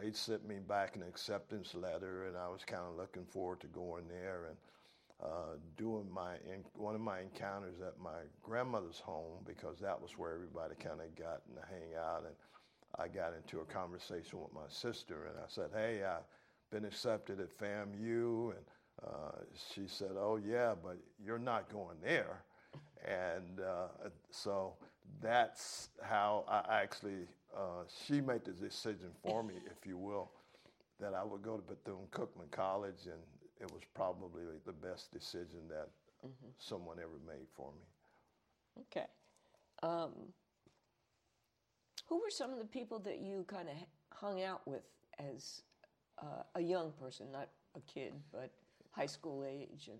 [0.00, 3.66] they'd sent me back an acceptance letter, and I was kind of looking forward to
[3.68, 4.56] going there and
[5.22, 6.36] uh, doing my
[6.74, 11.14] one of my encounters at my grandmother's home because that was where everybody kind of
[11.16, 12.34] got to hang out, and
[12.98, 16.22] I got into a conversation with my sister, and I said, "Hey, I've
[16.70, 18.64] been accepted at FAMU," and
[19.06, 19.40] uh,
[19.74, 22.44] she said, "Oh yeah, but you're not going there."
[23.06, 24.74] and uh, so
[25.20, 30.30] that's how I actually uh, she made the decision for me, if you will,
[31.00, 33.20] that I would go to Bethune Cookman College, and
[33.60, 35.88] it was probably the best decision that
[36.58, 38.82] someone ever made for me.
[38.82, 39.06] Okay.
[39.82, 40.12] Um,
[42.08, 43.76] who were some of the people that you kind of
[44.12, 44.82] hung out with
[45.18, 45.62] as
[46.22, 48.50] uh, a young person, not a kid, but
[48.92, 49.88] high school age?
[49.88, 49.98] And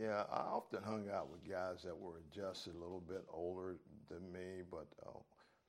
[0.00, 3.76] Yeah, I often hung out with guys that were just a little bit older
[4.10, 5.18] than me, but uh,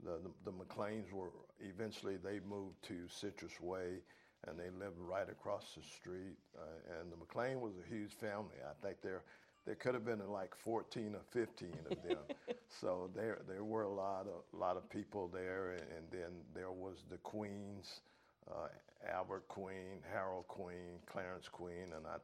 [0.03, 4.01] the, the the McLeans were eventually they moved to Citrus Way,
[4.47, 6.37] and they lived right across the street.
[6.57, 8.55] Uh, and the McLean was a huge family.
[8.63, 9.23] I think there
[9.65, 12.17] there could have been like 14 or 15 of them.
[12.81, 16.71] so there there were a lot of lot of people there, and, and then there
[16.71, 18.01] was the Queens.
[18.49, 18.67] Uh,
[19.11, 22.17] Albert Queen, Harold Queen, Clarence Queen, and I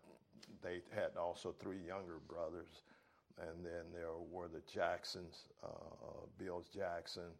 [0.62, 2.84] they had also three younger brothers,
[3.40, 7.32] and then there were the Jacksons, uh, Bill Jackson,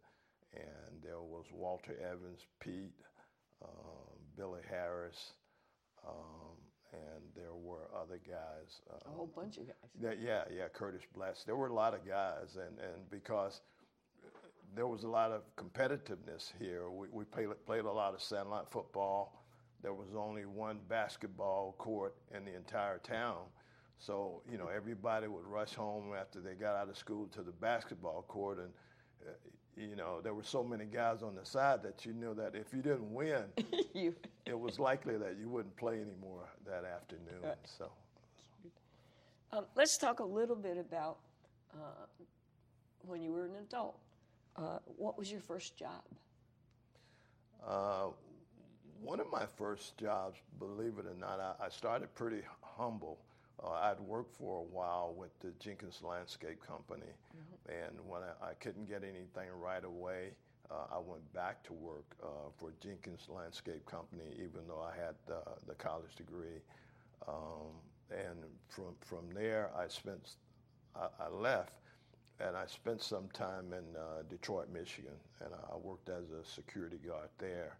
[0.54, 2.92] and there was Walter Evans, Pete,
[3.62, 5.32] um, Billy Harris,
[6.06, 6.56] um,
[6.92, 8.80] and there were other guys.
[8.90, 9.90] a Uh, whole bunch of guys.
[10.00, 11.44] that, yeah, yeah, Curtis Bless.
[11.44, 13.60] There were a lot of guys, and, and because
[14.74, 18.66] there was a lot of competitiveness here, we, we played, played a lot of satellite
[18.70, 19.44] football.
[19.82, 23.44] There was only one basketball court in the entire town.
[23.98, 27.52] So, you know, everybody would rush home after they got out of school to the
[27.52, 28.58] basketball court.
[28.58, 28.70] And,
[29.26, 29.32] uh,
[29.76, 32.72] you know, there were so many guys on the side that you knew that if
[32.72, 33.44] you didn't win,
[33.94, 34.14] you,
[34.46, 37.42] it was likely that you wouldn't play anymore that afternoon.
[37.42, 37.56] Right.
[37.64, 37.90] So.
[39.52, 41.18] um, let's talk a little bit about
[41.74, 42.06] uh,
[43.06, 43.98] when you were an adult.
[44.56, 46.02] Uh, what was your first job?
[47.66, 48.08] Uh,
[49.02, 53.18] one of my first jobs, believe it or not, I, I started pretty humble.
[53.62, 57.12] Uh, I'd worked for a while with the Jenkins Landscape Company,
[57.68, 60.30] and when I, I couldn't get anything right away,
[60.70, 65.14] uh, I went back to work uh, for Jenkins Landscape Company, even though I had
[65.26, 66.60] the, the college degree.
[67.28, 67.70] Um,
[68.10, 68.38] and
[68.68, 70.36] from from there, I spent,
[70.96, 71.72] I, I left,
[72.40, 76.98] and I spent some time in uh, Detroit, Michigan, and I worked as a security
[76.98, 77.76] guard there.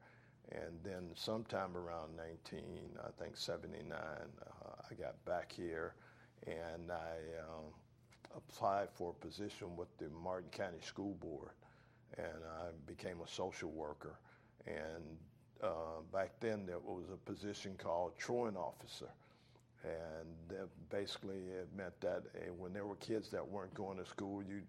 [0.53, 2.63] And then sometime around 19,
[3.01, 4.62] I think 79, uh,
[4.93, 5.95] I got back here,
[6.47, 7.73] and I um,
[8.37, 11.51] applied for a position with the Martin County School Board,
[12.19, 12.27] and
[12.61, 14.19] I became a social worker.
[14.67, 15.19] And
[15.63, 19.09] uh, back then, there was a position called truant officer.
[19.85, 24.07] And that basically, it meant that uh, when there were kids that weren't going to
[24.07, 24.67] school, you'd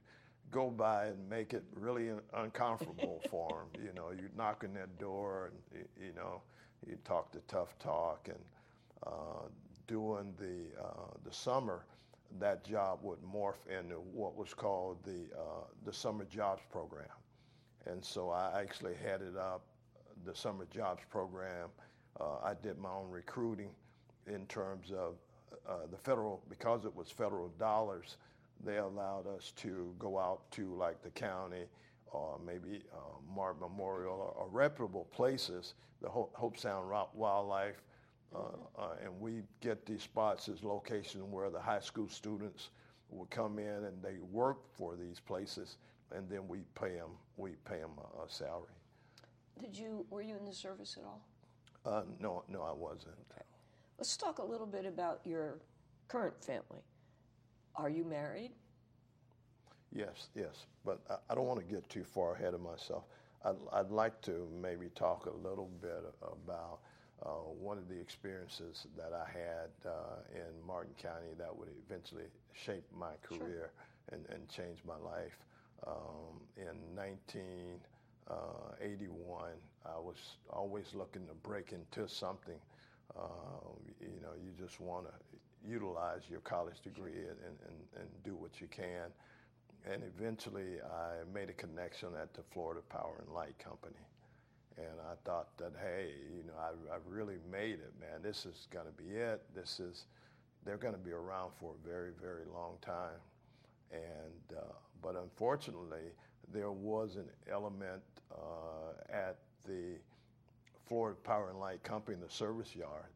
[0.51, 3.83] go by and make it really un- uncomfortable for them.
[3.85, 6.41] You know, you'd knock on their door and, you know,
[6.87, 8.27] you'd talk the tough talk.
[8.29, 8.39] And
[9.05, 9.47] uh,
[9.87, 11.85] during the, uh, the summer,
[12.39, 17.05] that job would morph into what was called the, uh, the Summer Jobs Program.
[17.85, 19.65] And so I actually headed up
[20.25, 21.69] the Summer Jobs Program.
[22.19, 23.69] Uh, I did my own recruiting
[24.27, 25.15] in terms of
[25.67, 28.17] uh, the federal, because it was federal dollars,
[28.65, 31.65] they allowed us to go out to like the county
[32.07, 37.81] or maybe uh, Memorial or, or reputable places, the Hobe Sound Wildlife,
[38.35, 42.69] uh, uh, and we get these spots as locations where the high school students
[43.09, 45.77] will come in and they work for these places,
[46.15, 48.73] and then we pay them we pay them a, a salary.
[49.59, 51.21] Did you were you in the service at all?
[51.85, 53.15] Uh, no, no, I wasn't.
[54.03, 55.59] Let's talk a little bit about your
[56.07, 56.83] current family.
[57.75, 58.51] Are you married?
[59.93, 63.05] Yes, yes, but I, I don't want to get too far ahead of myself.
[63.45, 66.79] I'd, I'd like to maybe talk a little bit about
[67.25, 72.25] uh, one of the experiences that I had uh, in Martin County that would eventually
[72.53, 73.71] shape my career
[74.11, 75.37] and, and change my life.
[75.87, 79.51] Um, in 1981,
[79.85, 80.17] I was
[80.49, 82.59] always looking to break into something.
[83.17, 85.13] Um, you know, you just want to
[85.65, 87.55] utilize your college degree and, and,
[87.99, 89.13] and do what you can.
[89.85, 93.95] And eventually, I made a connection at the Florida Power and Light Company.
[94.77, 98.21] And I thought that, hey, you know, I, I really made it, man.
[98.23, 99.41] This is going to be it.
[99.55, 100.05] This is,
[100.65, 103.21] they're going to be around for a very, very long time.
[103.91, 106.11] And, uh, but unfortunately,
[106.51, 109.97] there was an element uh, at the
[110.87, 113.11] Florida Power and Light Company, the service yard,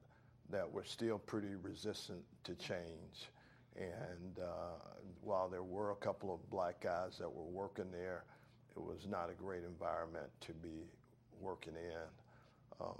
[0.49, 3.29] that were still pretty resistant to change.
[3.75, 4.79] And uh,
[5.21, 8.23] while there were a couple of black guys that were working there,
[8.75, 10.85] it was not a great environment to be
[11.41, 12.07] working in.
[12.79, 12.93] Um,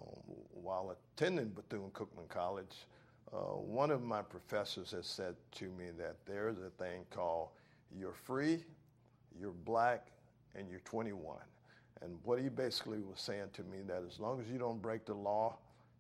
[0.54, 2.88] while attending Bethune Cookman College,
[3.34, 7.50] uh, one of my professors has said to me that there's a thing called
[7.96, 8.64] you're free,
[9.40, 10.08] you're black,
[10.56, 11.38] and you're 21.
[12.02, 15.06] And what he basically was saying to me that as long as you don't break
[15.06, 15.58] the law,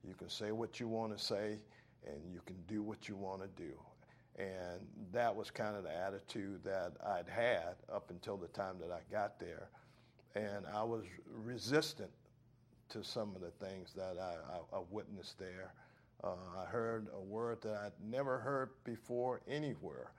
[0.08, 1.60] you can say what you want to say,
[2.06, 3.74] and you can do what you want to do.
[4.38, 8.92] And that was kind of the attitude that I'd had up until the time that
[8.92, 9.70] I got there.
[10.36, 11.04] And I was
[11.44, 12.12] resistant
[12.90, 15.74] to some of the things that I, I, I witnessed there.
[16.24, 20.12] Uh, I heard a word that I'd never heard before anywhere,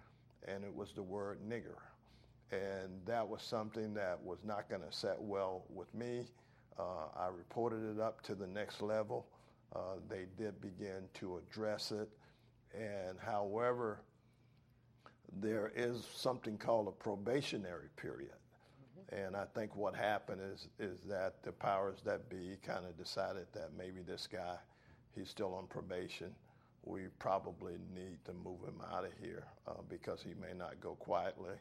[0.46, 1.78] and it was the word nigger.
[2.50, 6.24] And that was something that was not going to set well with me.
[6.78, 9.26] Uh, I reported it up to the next level.
[9.74, 12.08] Uh, they did begin to address it.
[12.74, 14.00] And however,
[15.40, 18.32] there is something called a probationary period.
[19.10, 23.46] And I think what happened is is that the powers that be kind of decided
[23.52, 24.56] that maybe this guy,
[25.14, 26.34] he's still on probation.
[26.84, 30.94] We probably need to move him out of here uh, because he may not go
[30.96, 31.54] quietly.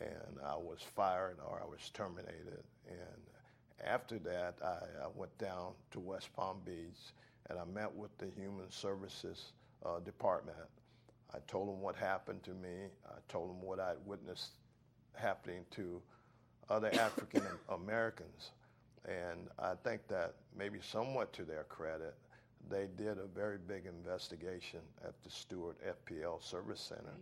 [0.00, 2.64] And I was fired or I was terminated.
[2.88, 7.14] And after that, I, I went down to West Palm Beach
[7.48, 9.52] and I met with the Human Services
[9.84, 10.56] uh, Department.
[11.32, 12.88] I told them what happened to me.
[13.06, 14.50] I told them what I'd witnessed
[15.14, 16.02] happening to
[16.70, 18.50] other African Americans.
[19.06, 22.14] And I think that maybe somewhat to their credit,
[22.70, 27.16] they did a very big investigation at the Stuart FPL Service Center.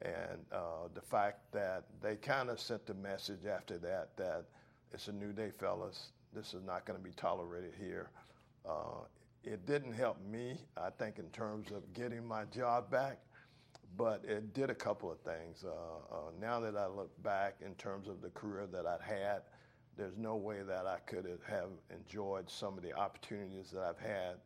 [0.00, 4.44] And uh, the fact that they kind of sent the message after that that
[4.92, 6.12] it's a new day, fellas.
[6.34, 8.10] This is not going to be tolerated here.
[8.66, 9.04] Uh,
[9.44, 13.18] it didn't help me, I think, in terms of getting my job back
[13.96, 15.64] but it did a couple of things.
[15.64, 19.42] Uh, uh, now that I look back in terms of the career that I'd had,
[19.96, 24.36] there's no way that I could have enjoyed some of the opportunities that I've had,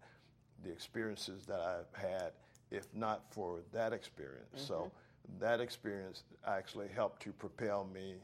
[0.65, 2.33] the experiences that I've had,
[2.71, 4.49] if not for that experience.
[4.55, 4.67] Mm-hmm.
[4.67, 4.93] So
[5.39, 8.15] that experience actually helped to propel me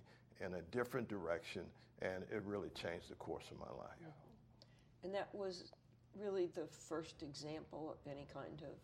[0.44, 1.62] in a different direction,
[2.00, 3.98] and it really changed the course of my life.
[5.04, 5.72] And that was
[6.18, 8.74] really the first example of any kind of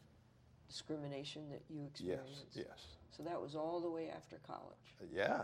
[0.69, 2.47] discrimination that you experienced?
[2.55, 2.87] Yes, yes.
[3.17, 4.97] So that was all the way after college?
[5.15, 5.43] Yeah,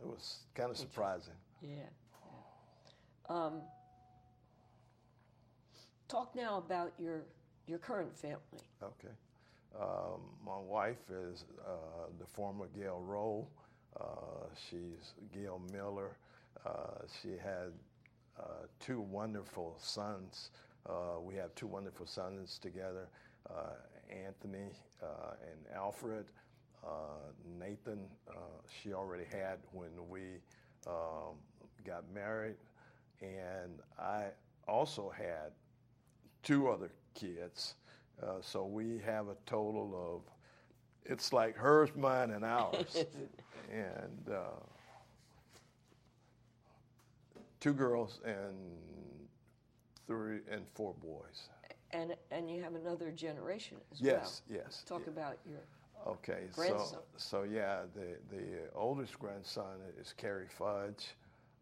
[0.00, 1.34] it was kind of surprising.
[1.60, 1.70] Yeah,
[3.28, 3.34] yeah.
[3.34, 3.62] Um,
[6.08, 7.22] talk now about your,
[7.66, 8.38] your current family.
[8.82, 9.14] Okay.
[9.78, 13.46] Um, my wife is uh, the former Gail Rowe.
[13.98, 16.16] Uh, she's Gail Miller.
[16.66, 17.72] Uh, she had
[18.38, 20.50] uh, two wonderful sons.
[20.88, 23.08] Uh, we have two wonderful sons together.
[23.48, 23.74] Uh,
[24.10, 24.70] Anthony
[25.02, 26.26] uh, and Alfred.
[26.84, 28.34] Uh, Nathan, uh,
[28.82, 30.40] she already had when we
[30.86, 31.36] um,
[31.86, 32.56] got married.
[33.20, 34.26] And I
[34.66, 35.52] also had
[36.42, 37.74] two other kids.
[38.22, 40.32] Uh, so we have a total of,
[41.10, 43.04] it's like hers, mine, and ours.
[43.72, 44.60] and uh,
[47.60, 48.56] two girls and
[50.06, 51.48] three and four boys.
[51.92, 54.22] And, and you have another generation as yes, well.
[54.22, 54.84] Yes, yes.
[54.86, 55.60] Talk about your
[56.06, 57.00] okay, grandson.
[57.16, 61.14] So, so yeah, the, the oldest grandson is Kerry Fudge.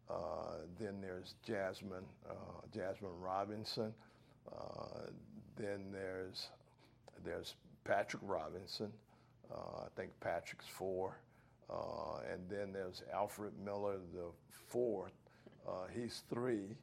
[0.09, 2.33] Uh, then there's Jasmine, uh,
[2.73, 3.93] Jasmine Robinson.
[4.51, 5.07] Uh,
[5.57, 6.47] then there's
[7.23, 8.91] there's Patrick Robinson.
[9.53, 11.17] Uh, I think Patrick's four.
[11.69, 15.13] Uh, and then there's Alfred Miller, the fourth.
[15.67, 16.75] Uh, he's three.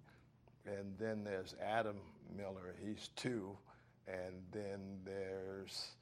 [0.67, 1.97] And then there's Adam
[2.37, 2.75] Miller.
[2.85, 3.57] He's two.
[4.07, 5.93] And then there's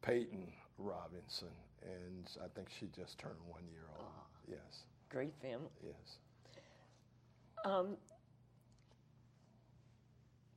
[0.00, 1.48] Peyton Robinson.
[1.82, 4.06] And I think she just turned one year old.
[4.48, 4.84] Yes.
[5.08, 5.70] Great family.
[5.84, 6.18] Yes.
[7.64, 7.96] Um,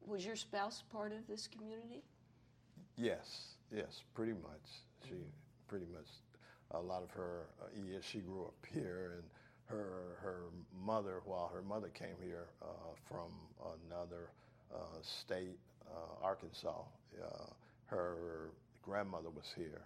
[0.06, 2.04] was your spouse part of this community?
[2.98, 4.84] Yes, yes, pretty much.
[5.08, 5.16] She
[5.68, 6.08] pretty much
[6.72, 9.24] a lot of her uh, years she grew up here, and
[9.68, 10.44] her her
[10.86, 12.66] mother, while her mother came here uh,
[13.08, 13.32] from
[13.88, 14.30] another
[14.74, 15.58] uh, state,
[15.90, 16.82] uh, Arkansas,
[17.24, 17.46] uh,
[17.88, 18.50] her
[18.84, 19.82] grandmother was here,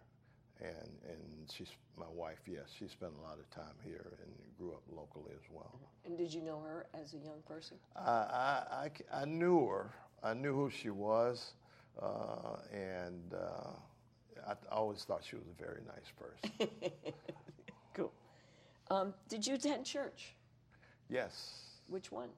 [0.59, 2.39] and and she's my wife.
[2.47, 5.71] Yes, she spent a lot of time here and grew up locally as well.
[6.05, 7.77] And did you know her as a young person?
[7.95, 9.91] I I knew her.
[10.23, 11.53] I knew who she was,
[12.01, 13.71] uh, and uh,
[14.47, 16.69] I always thought she was a very nice person.
[18.89, 20.35] Um, did you attend church?
[21.09, 21.65] yes.
[21.87, 22.29] Which one?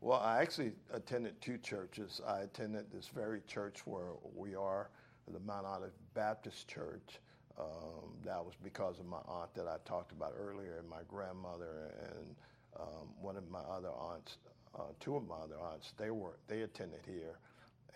[0.00, 2.20] Well, I actually attended two churches.
[2.26, 4.90] I attended this very church where we are,
[5.32, 7.20] the Mount Olive Baptist Church.
[7.58, 11.92] Um, that was because of my aunt that I talked about earlier, and my grandmother,
[12.12, 12.34] and
[12.78, 14.38] um, one of my other aunts,
[14.76, 15.92] uh, two of my other aunts.
[15.98, 17.38] They were they attended here,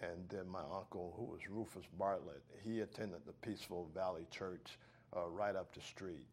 [0.03, 4.79] and then my uncle, who was Rufus Bartlett, he attended the Peaceful Valley Church
[5.17, 6.27] uh, right up the street,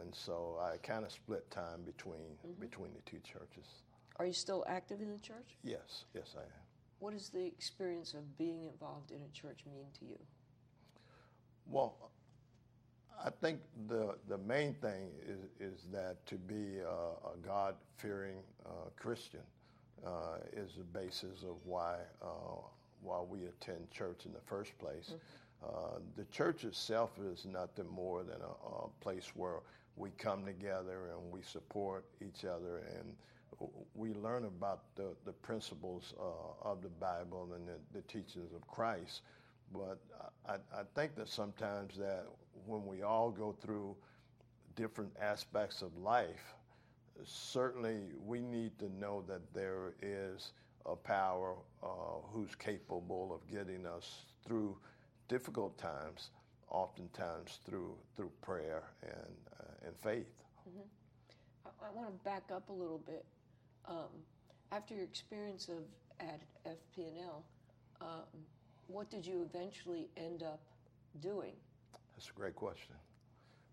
[0.00, 3.66] and so I kind of split time between between the two churches.
[4.16, 5.56] Are you still active in the church?
[5.62, 6.62] Yes, yes, I am.
[6.98, 10.18] What does the experience of being involved in a church mean to you?
[11.66, 12.10] Well,
[13.24, 18.36] I think the the main thing is is that to be a, a God fearing
[18.66, 19.40] uh, Christian
[20.06, 22.60] uh, is the basis of why uh,
[23.02, 25.14] why we attend church in the first place.
[25.62, 29.60] Uh, the church itself is nothing more than a, a place where
[30.00, 33.14] we come together and we support each other and
[33.94, 38.66] we learn about the, the principles uh, of the Bible and the, the teachings of
[38.66, 39.20] Christ.
[39.72, 39.98] But
[40.48, 42.24] I, I think that sometimes that
[42.64, 43.94] when we all go through
[44.76, 46.54] different aspects of life,
[47.22, 50.52] certainly we need to know that there is
[50.86, 51.86] a power uh,
[52.32, 54.74] who's capable of getting us through
[55.28, 56.30] difficult times,
[56.70, 60.26] oftentimes through through prayer and and faith.
[61.64, 63.24] I, I want to back up a little bit.
[63.86, 64.08] Um,
[64.72, 65.84] after your experience of
[66.20, 67.44] at FP&L,
[68.00, 68.44] um,
[68.86, 70.60] what did you eventually end up
[71.20, 71.52] doing?
[72.14, 72.94] That's a great question.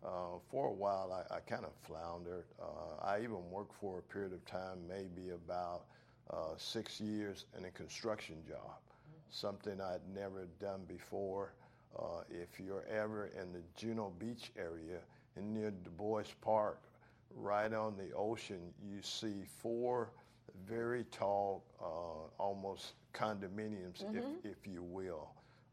[0.05, 2.45] Uh, for a while, I, I kind of floundered.
[2.62, 5.86] Uh, I even worked for a period of time, maybe about
[6.30, 8.78] uh, six years, in a construction job,
[9.30, 11.53] something I'd never done before.
[11.97, 14.99] Uh, if you're ever in the Juno Beach area,
[15.38, 16.82] and near Du Bois Park,
[17.36, 20.10] right on the ocean, you see four
[20.68, 25.30] very tall, uh, almost condominiums, if, if you will.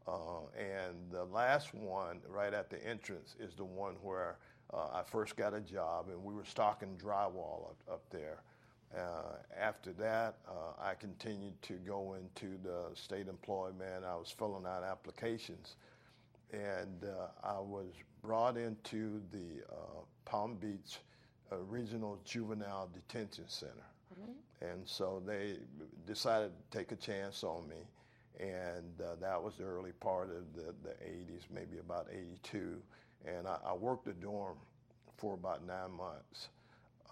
[0.06, 4.36] Uh, and the last one, right at the entrance, is the one where
[4.72, 8.42] uh, I first got a job, and we were stocking drywall up, up there.
[8.96, 14.04] Uh, after that, uh, I continued to go into the state employment.
[14.06, 15.76] I was filling out applications,
[16.52, 17.86] and uh, I was
[18.24, 20.98] brought into the uh, Palm Beach
[21.52, 23.72] uh, Regional Juvenile Detention Center.
[24.60, 25.56] And so they
[26.06, 27.76] decided to take a chance on me.
[28.40, 32.76] And uh, that was the early part of the, the 80s, maybe about 82.
[33.26, 34.56] And I, I worked the dorm
[35.18, 36.48] for about nine months.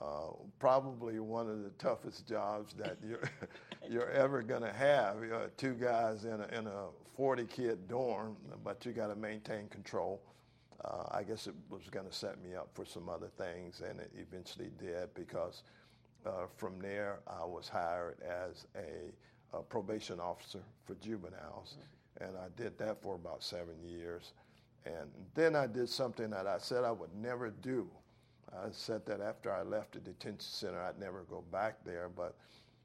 [0.00, 3.30] Uh, probably one of the toughest jobs that you're,
[3.88, 5.16] you're ever going to have.
[5.56, 6.86] Two guys in a, in a
[7.16, 10.20] 40 kid dorm, but you got to maintain control.
[10.84, 14.00] Uh, I guess it was going to set me up for some other things, and
[14.00, 15.62] it eventually did because
[16.26, 21.76] uh, from there I was hired as a, a probation officer for juveniles,
[22.20, 24.32] and I did that for about seven years.
[24.84, 27.88] And then I did something that I said I would never do.
[28.52, 32.34] I said that after I left the detention center, I'd never go back there, but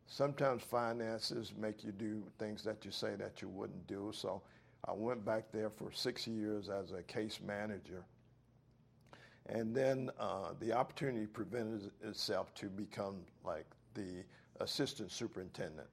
[0.05, 4.11] sometimes finances make you do things that you say that you wouldn't do.
[4.13, 4.41] So
[4.87, 8.03] I went back there for six years as a case manager.
[9.47, 14.23] And then uh, the opportunity presented itself to become like the
[14.59, 15.87] assistant superintendent,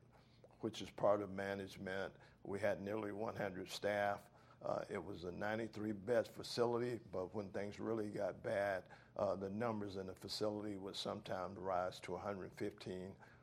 [0.61, 2.13] which is part of management.
[2.45, 4.19] We had nearly 100 staff.
[4.65, 8.83] Uh, it was a 93 bed facility, but when things really got bad,
[9.19, 12.95] uh, the numbers in the facility would sometimes rise to 115,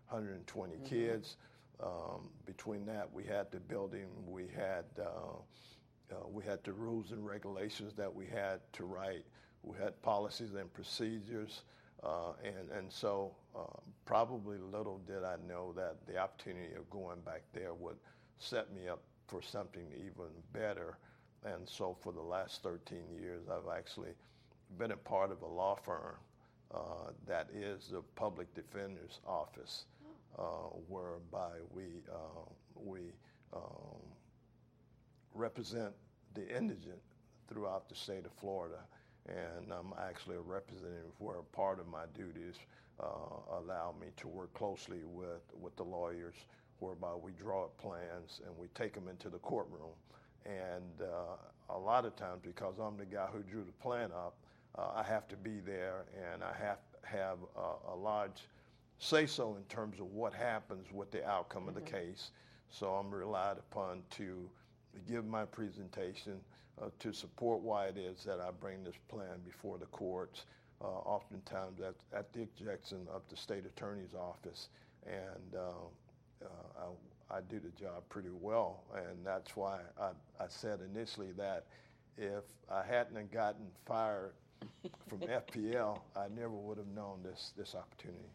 [0.10, 1.38] 120 kids.
[1.82, 5.40] Um, between that, we had the building, we had uh,
[6.12, 9.26] uh, we had the rules and regulations that we had to write.
[9.64, 11.62] We had policies and procedures,
[12.04, 17.22] uh, and and so uh, probably little did I know that the opportunity of going
[17.22, 17.98] back there would
[18.38, 20.98] set me up for something even better.
[21.44, 24.12] And so for the last 13 years, I've actually
[24.78, 26.16] been a part of a law firm
[26.74, 29.86] uh, that is the public defender's office,
[30.88, 33.14] whereby we uh, we
[33.54, 34.02] um,
[35.34, 35.94] represent
[36.34, 37.00] the indigent
[37.48, 38.80] throughout the state of Florida.
[39.28, 42.56] And I'm actually a representative where part of my duties
[43.00, 46.34] uh, allow me to work closely with, with the lawyers,
[46.80, 49.94] whereby we draw up plans and we take them into the courtroom.
[50.46, 54.36] And uh, a lot of times, because I'm the guy who drew the plan up,
[54.78, 58.42] uh, I have to be there and I have have a, a large
[59.02, 62.30] say so in terms of what happens with the outcome of the case.
[62.70, 64.48] So I'm relied upon to
[65.10, 66.40] give my presentation
[66.82, 70.46] uh, to support why it is that I bring this plan before the courts,
[70.82, 74.70] uh, oftentimes at, at the objection of the state attorney's office.
[75.06, 76.86] And uh, uh,
[77.32, 78.84] I, I do the job pretty well.
[78.96, 81.66] And that's why I, I said initially that
[82.18, 84.34] if I hadn't gotten fired
[85.10, 88.30] from FPL, I never would have known this, this opportunity.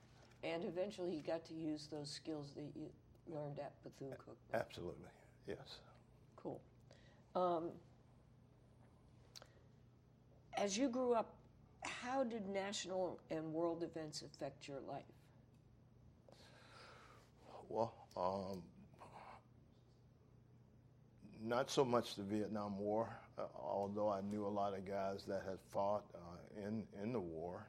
[0.47, 2.89] And eventually you got to use those skills that you
[3.27, 4.61] learned at Bethune Cookman.
[4.61, 5.09] Absolutely,
[5.49, 5.79] yes.
[6.37, 6.61] Cool.
[7.35, 7.71] Um,
[10.57, 11.35] as you grew up,
[11.85, 15.03] how did national and world events affect your life?
[17.69, 18.63] Well, um,
[21.43, 25.43] not so much the Vietnam War, uh, although I knew a lot of guys that
[25.45, 27.67] had fought uh, in in the war.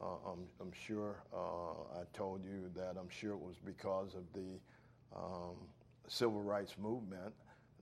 [0.00, 4.24] Uh, I'm, I'm, sure uh, I told you that I'm sure it was because of
[4.34, 4.60] the
[5.16, 5.56] um,
[6.06, 7.32] civil rights movement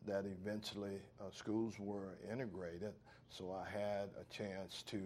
[0.06, 2.92] that eventually uh, schools were integrated.
[3.30, 4.98] So I had a chance to,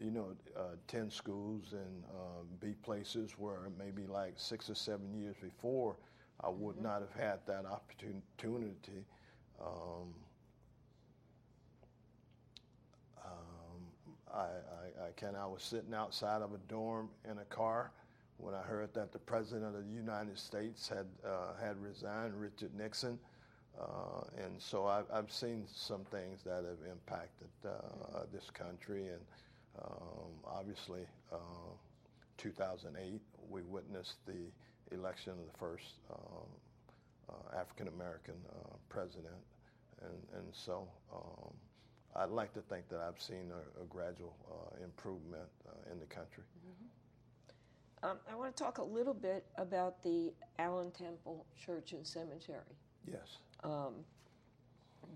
[0.00, 5.12] you know, uh, attend schools and um, be places where maybe like six or seven
[5.14, 5.96] years before
[6.42, 6.84] I would mm-hmm.
[6.84, 9.04] not have had that opportunity.
[9.60, 10.14] Um,
[14.34, 15.34] I, I, I, can.
[15.36, 17.92] I was sitting outside of a dorm in a car
[18.38, 22.74] when I heard that the president of the United States had uh, had resigned, Richard
[22.74, 23.18] Nixon.
[23.80, 29.08] Uh, and so I've, I've, seen some things that have impacted uh, this country.
[29.08, 29.20] And
[29.82, 31.72] um, obviously, uh,
[32.36, 36.46] 2008, we witnessed the election of the first um,
[37.30, 39.40] uh, African American uh, president.
[40.02, 41.54] And, and so um,
[42.14, 45.48] I'd like to think that I've seen a, a gradual uh, improvement
[45.90, 46.44] in the country.
[46.66, 48.10] Mm-hmm.
[48.10, 52.76] Um, I want to talk a little bit about the Allen Temple Church and Cemetery.
[53.06, 53.38] Yes.
[53.62, 53.94] Um,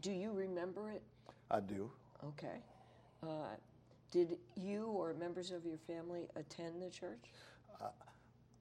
[0.01, 1.03] do you remember it?
[1.51, 1.91] I do.
[2.25, 2.63] Okay.
[3.23, 3.57] Uh,
[4.11, 7.25] did you or members of your family attend the church?
[7.81, 7.89] Uh,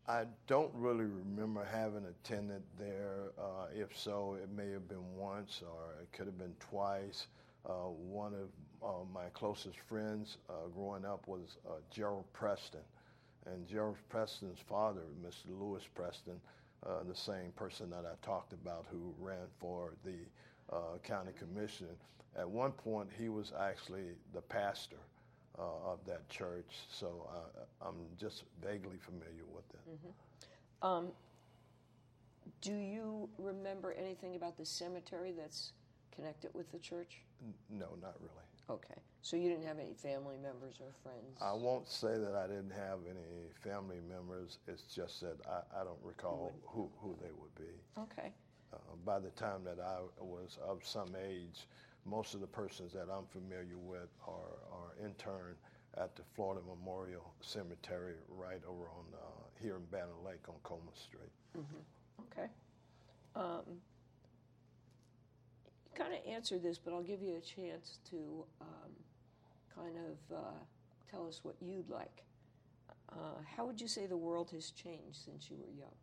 [0.08, 3.32] I don't really remember having attended there.
[3.40, 7.28] Uh, if so, it may have been once or it could have been twice.
[7.68, 8.50] Uh, one of
[8.84, 11.58] uh, my closest friends uh, growing up was
[11.90, 12.82] Gerald Preston.
[13.46, 15.60] And Gerald Preston's father, Mr.
[15.60, 16.40] Lewis Preston,
[16.86, 21.88] uh, the same person that I talked about who ran for the uh, county commission.
[22.38, 24.04] At one point, he was actually
[24.34, 24.98] the pastor
[25.58, 27.30] uh, of that church, so
[27.82, 29.80] I'm just vaguely familiar with it.
[29.90, 30.88] Mm-hmm.
[30.88, 31.08] Um,
[32.62, 35.72] do you remember anything about the cemetery that's
[36.16, 37.22] connected with the church?
[37.44, 38.46] N- no, not really.
[38.70, 39.00] Okay.
[39.22, 41.40] So you didn't have any family members or friends?
[41.42, 44.60] I won't say that I didn't have any family members.
[44.68, 47.74] It's just that I, I don't recall who, who they would be.
[48.00, 48.32] Okay.
[48.74, 51.68] Uh, by the time that I was of some age,
[52.06, 55.58] most of the persons that I'm familiar with are, are interned
[55.98, 60.94] at the Florida Memorial Cemetery right over on uh, here in Banner Lake on Coleman
[60.94, 61.32] Street.
[61.58, 62.40] Mm-hmm.
[62.40, 62.50] Okay.
[63.36, 63.80] Um,
[65.96, 68.92] kind of answered this, but I'll give you a chance to um,
[69.76, 70.60] kind of uh,
[71.10, 72.24] tell us what you'd like.
[73.12, 75.96] Uh, how would you say the world has changed since you were young?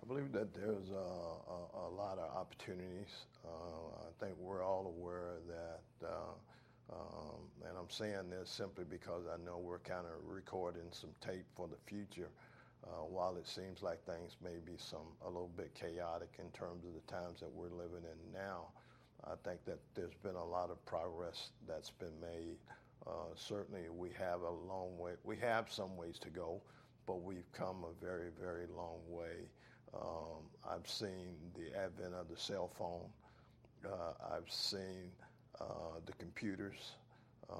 [0.00, 3.26] I believe that there's a, a, a lot of opportunities.
[3.44, 9.24] Uh, I think we're all aware that, uh, um, and I'm saying this simply because
[9.26, 12.28] I know we're kind of recording some tape for the future.
[12.86, 16.84] Uh, while it seems like things may be some a little bit chaotic in terms
[16.84, 18.68] of the times that we're living in now,
[19.24, 22.56] I think that there's been a lot of progress that's been made
[23.06, 25.12] Uh, certainly, we have a long way.
[25.24, 26.60] We have some ways to go,
[27.06, 29.48] but we've come a very, very long way.
[29.94, 33.08] Um, I've seen the advent of the cell phone.
[33.84, 35.10] Uh, I've seen
[35.60, 36.92] uh, the computers.
[37.48, 37.54] Uh,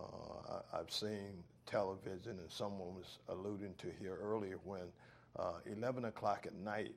[0.74, 4.92] I- I've seen television, and someone was alluding to here earlier when
[5.38, 6.94] uh, 11 o'clock at night,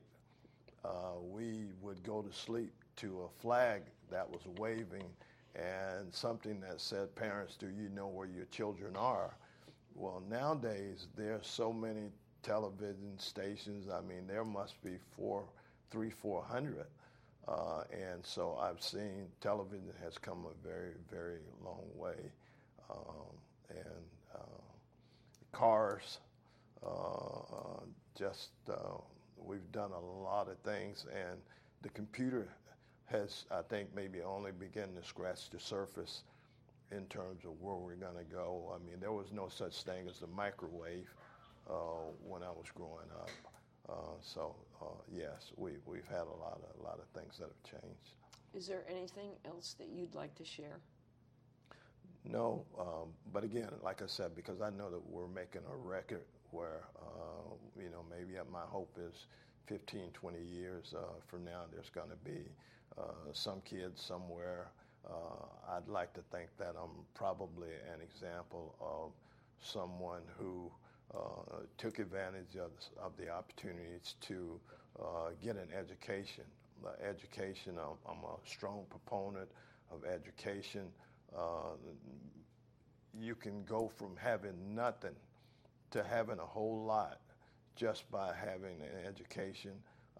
[0.84, 5.04] uh, we would go to sleep to a flag that was waving
[5.54, 9.36] and something that said, Parents, do you know where your children are?
[9.94, 12.10] Well, nowadays, there are so many
[12.42, 13.88] television stations.
[13.90, 15.44] I mean, there must be four,
[15.90, 16.86] three, four hundred.
[17.48, 22.14] Uh, and so I've seen television has come a very, very long way.
[22.90, 23.36] Um,
[23.70, 24.04] and
[24.34, 24.38] uh,
[25.52, 26.18] cars,
[26.86, 27.80] uh,
[28.16, 28.98] just uh,
[29.36, 31.06] we've done a lot of things.
[31.12, 31.38] And
[31.82, 32.48] the computer
[33.06, 36.22] has, I think, maybe only begun to scratch the surface
[36.90, 38.72] in terms of where we're going to go.
[38.74, 41.08] I mean, there was no such thing as the microwave
[41.68, 43.30] uh, when I was growing up.
[43.88, 47.48] Uh, so uh, yes, we we've had a lot of a lot of things that
[47.48, 48.14] have changed.
[48.54, 50.78] Is there anything else that you'd like to share?
[52.24, 56.22] No, um, but again, like I said, because I know that we're making a record
[56.52, 59.26] where, uh, you know, maybe my hope is
[59.66, 62.40] 15, 20 years uh, from now, there's going to be
[62.98, 64.68] uh, some kids somewhere.
[65.08, 69.12] Uh, I'd like to think that I'm probably an example of
[69.60, 70.70] someone who
[71.14, 72.70] uh, took advantage of,
[73.02, 74.60] of the opportunities to
[75.00, 76.44] uh, get an education.
[76.84, 79.48] Uh, education, I'm, I'm a strong proponent
[79.90, 80.88] of education.
[81.36, 81.76] Uh,
[83.18, 85.14] you can go from having nothing
[85.92, 87.20] to having a whole lot
[87.76, 89.72] just by having an education.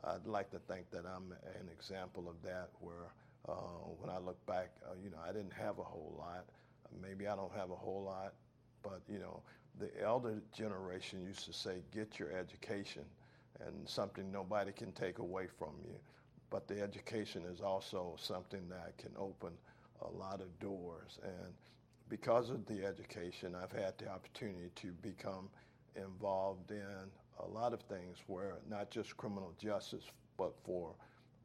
[0.05, 3.12] I'd like to think that I'm an example of that, where
[3.49, 3.53] uh,
[4.01, 6.45] when I look back, uh, you know, I didn't have a whole lot.
[7.01, 8.35] Maybe I don't have a whole lot,
[8.83, 9.43] but, you know,
[9.79, 13.05] the elder generation used to say, get your education,
[13.64, 15.95] and something nobody can take away from you.
[16.51, 19.53] But the education is also something that can open
[20.03, 21.18] a lot of doors.
[21.23, 21.55] And
[22.09, 25.49] because of the education, I've had the opportunity to become
[25.97, 30.05] involved in a lot of things where not just criminal justice,
[30.36, 30.95] but for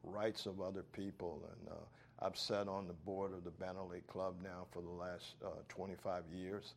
[0.02, 1.42] rights of other people.
[1.52, 4.90] And uh, I've sat on the board of the Banner Lake Club now for the
[4.90, 6.74] last uh, 25 years,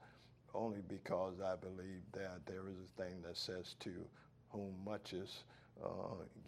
[0.54, 3.92] only because I believe that there is a thing that says to
[4.50, 5.44] whom much is
[5.84, 5.88] uh,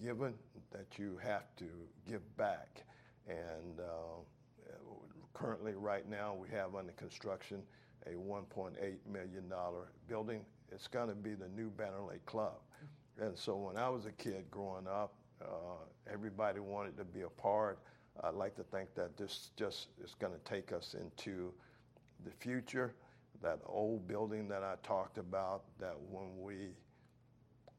[0.01, 0.33] given,
[0.71, 1.65] that you have to
[2.07, 2.83] give back.
[3.27, 4.21] And uh,
[5.33, 7.63] currently, right now, we have under construction
[8.05, 8.73] a $1.8
[9.09, 9.51] million
[10.07, 10.41] building.
[10.73, 12.55] It's going to be the new Banner Lake Club.
[13.21, 17.29] And so when I was a kid growing up, uh, everybody wanted to be a
[17.29, 17.79] part.
[18.23, 21.53] I'd like to think that this just is going to take us into
[22.25, 22.95] the future.
[23.41, 26.69] That old building that I talked about, that when we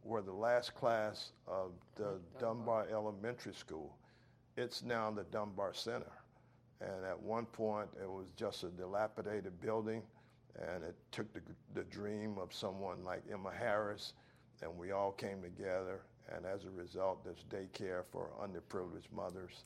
[0.03, 3.97] were the last class of the Dunbar Elementary School,
[4.57, 6.13] it's now the Dunbar Center.
[6.81, 10.03] And at one point, it was just a dilapidated building,
[10.61, 11.41] and it took the,
[11.75, 14.13] the dream of someone like Emma Harris,
[14.63, 16.03] and we all came together.
[16.35, 19.65] And as a result, there's daycare for underprivileged mothers.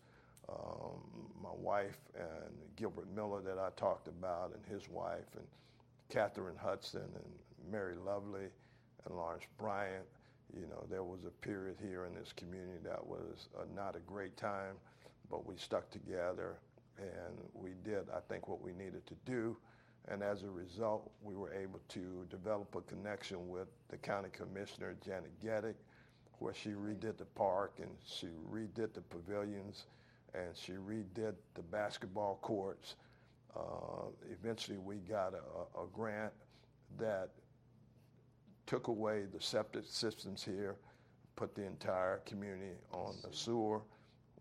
[0.48, 1.00] Um,
[1.42, 5.46] my wife and Gilbert Miller, that I talked about, and his wife, and
[6.08, 8.48] Catherine Hudson, and Mary Lovely,
[9.04, 10.04] and Lawrence Bryant.
[10.54, 14.00] You know, there was a period here in this community that was uh, not a
[14.00, 14.74] great time,
[15.30, 16.56] but we stuck together
[16.98, 19.56] and we did, I think, what we needed to do.
[20.10, 24.96] And as a result, we were able to develop a connection with the county commissioner,
[25.04, 25.74] Janet Gettig,
[26.38, 29.86] where she redid the park and she redid the pavilions
[30.34, 32.94] and she redid the basketball courts.
[33.54, 36.32] Uh, eventually, we got a, a grant
[36.98, 37.30] that
[38.66, 40.76] took away the septic systems here,
[41.36, 43.80] put the entire community on the sewer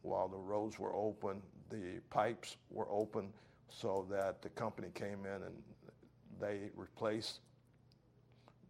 [0.01, 3.29] while the roads were open, the pipes were open
[3.69, 5.55] so that the company came in and
[6.39, 7.39] they replaced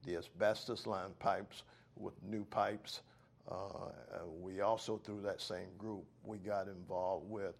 [0.05, 1.63] the asbestos line pipes
[1.95, 3.01] with new pipes.
[3.49, 3.89] Uh,
[4.39, 7.55] we also, through that same group, we got involved with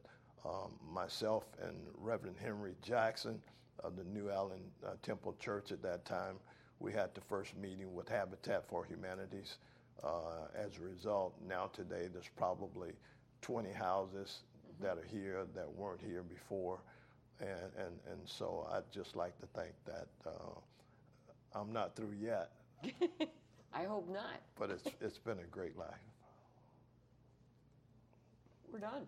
[0.45, 3.39] um, myself and Reverend Henry Jackson
[3.83, 6.35] of the New Allen uh, Temple Church at that time.
[6.79, 9.57] We had the first meeting with Habitat for Humanities.
[10.03, 12.91] Uh, as a result, now today there's probably
[13.41, 14.41] 20 houses
[14.79, 16.79] that are here that weren't here before.
[17.39, 22.51] And, and, and so I'd just like to think that uh, I'm not through yet,
[23.73, 24.41] I hope not.
[24.59, 25.89] but it's, it's been a great life.
[28.71, 29.07] We're done.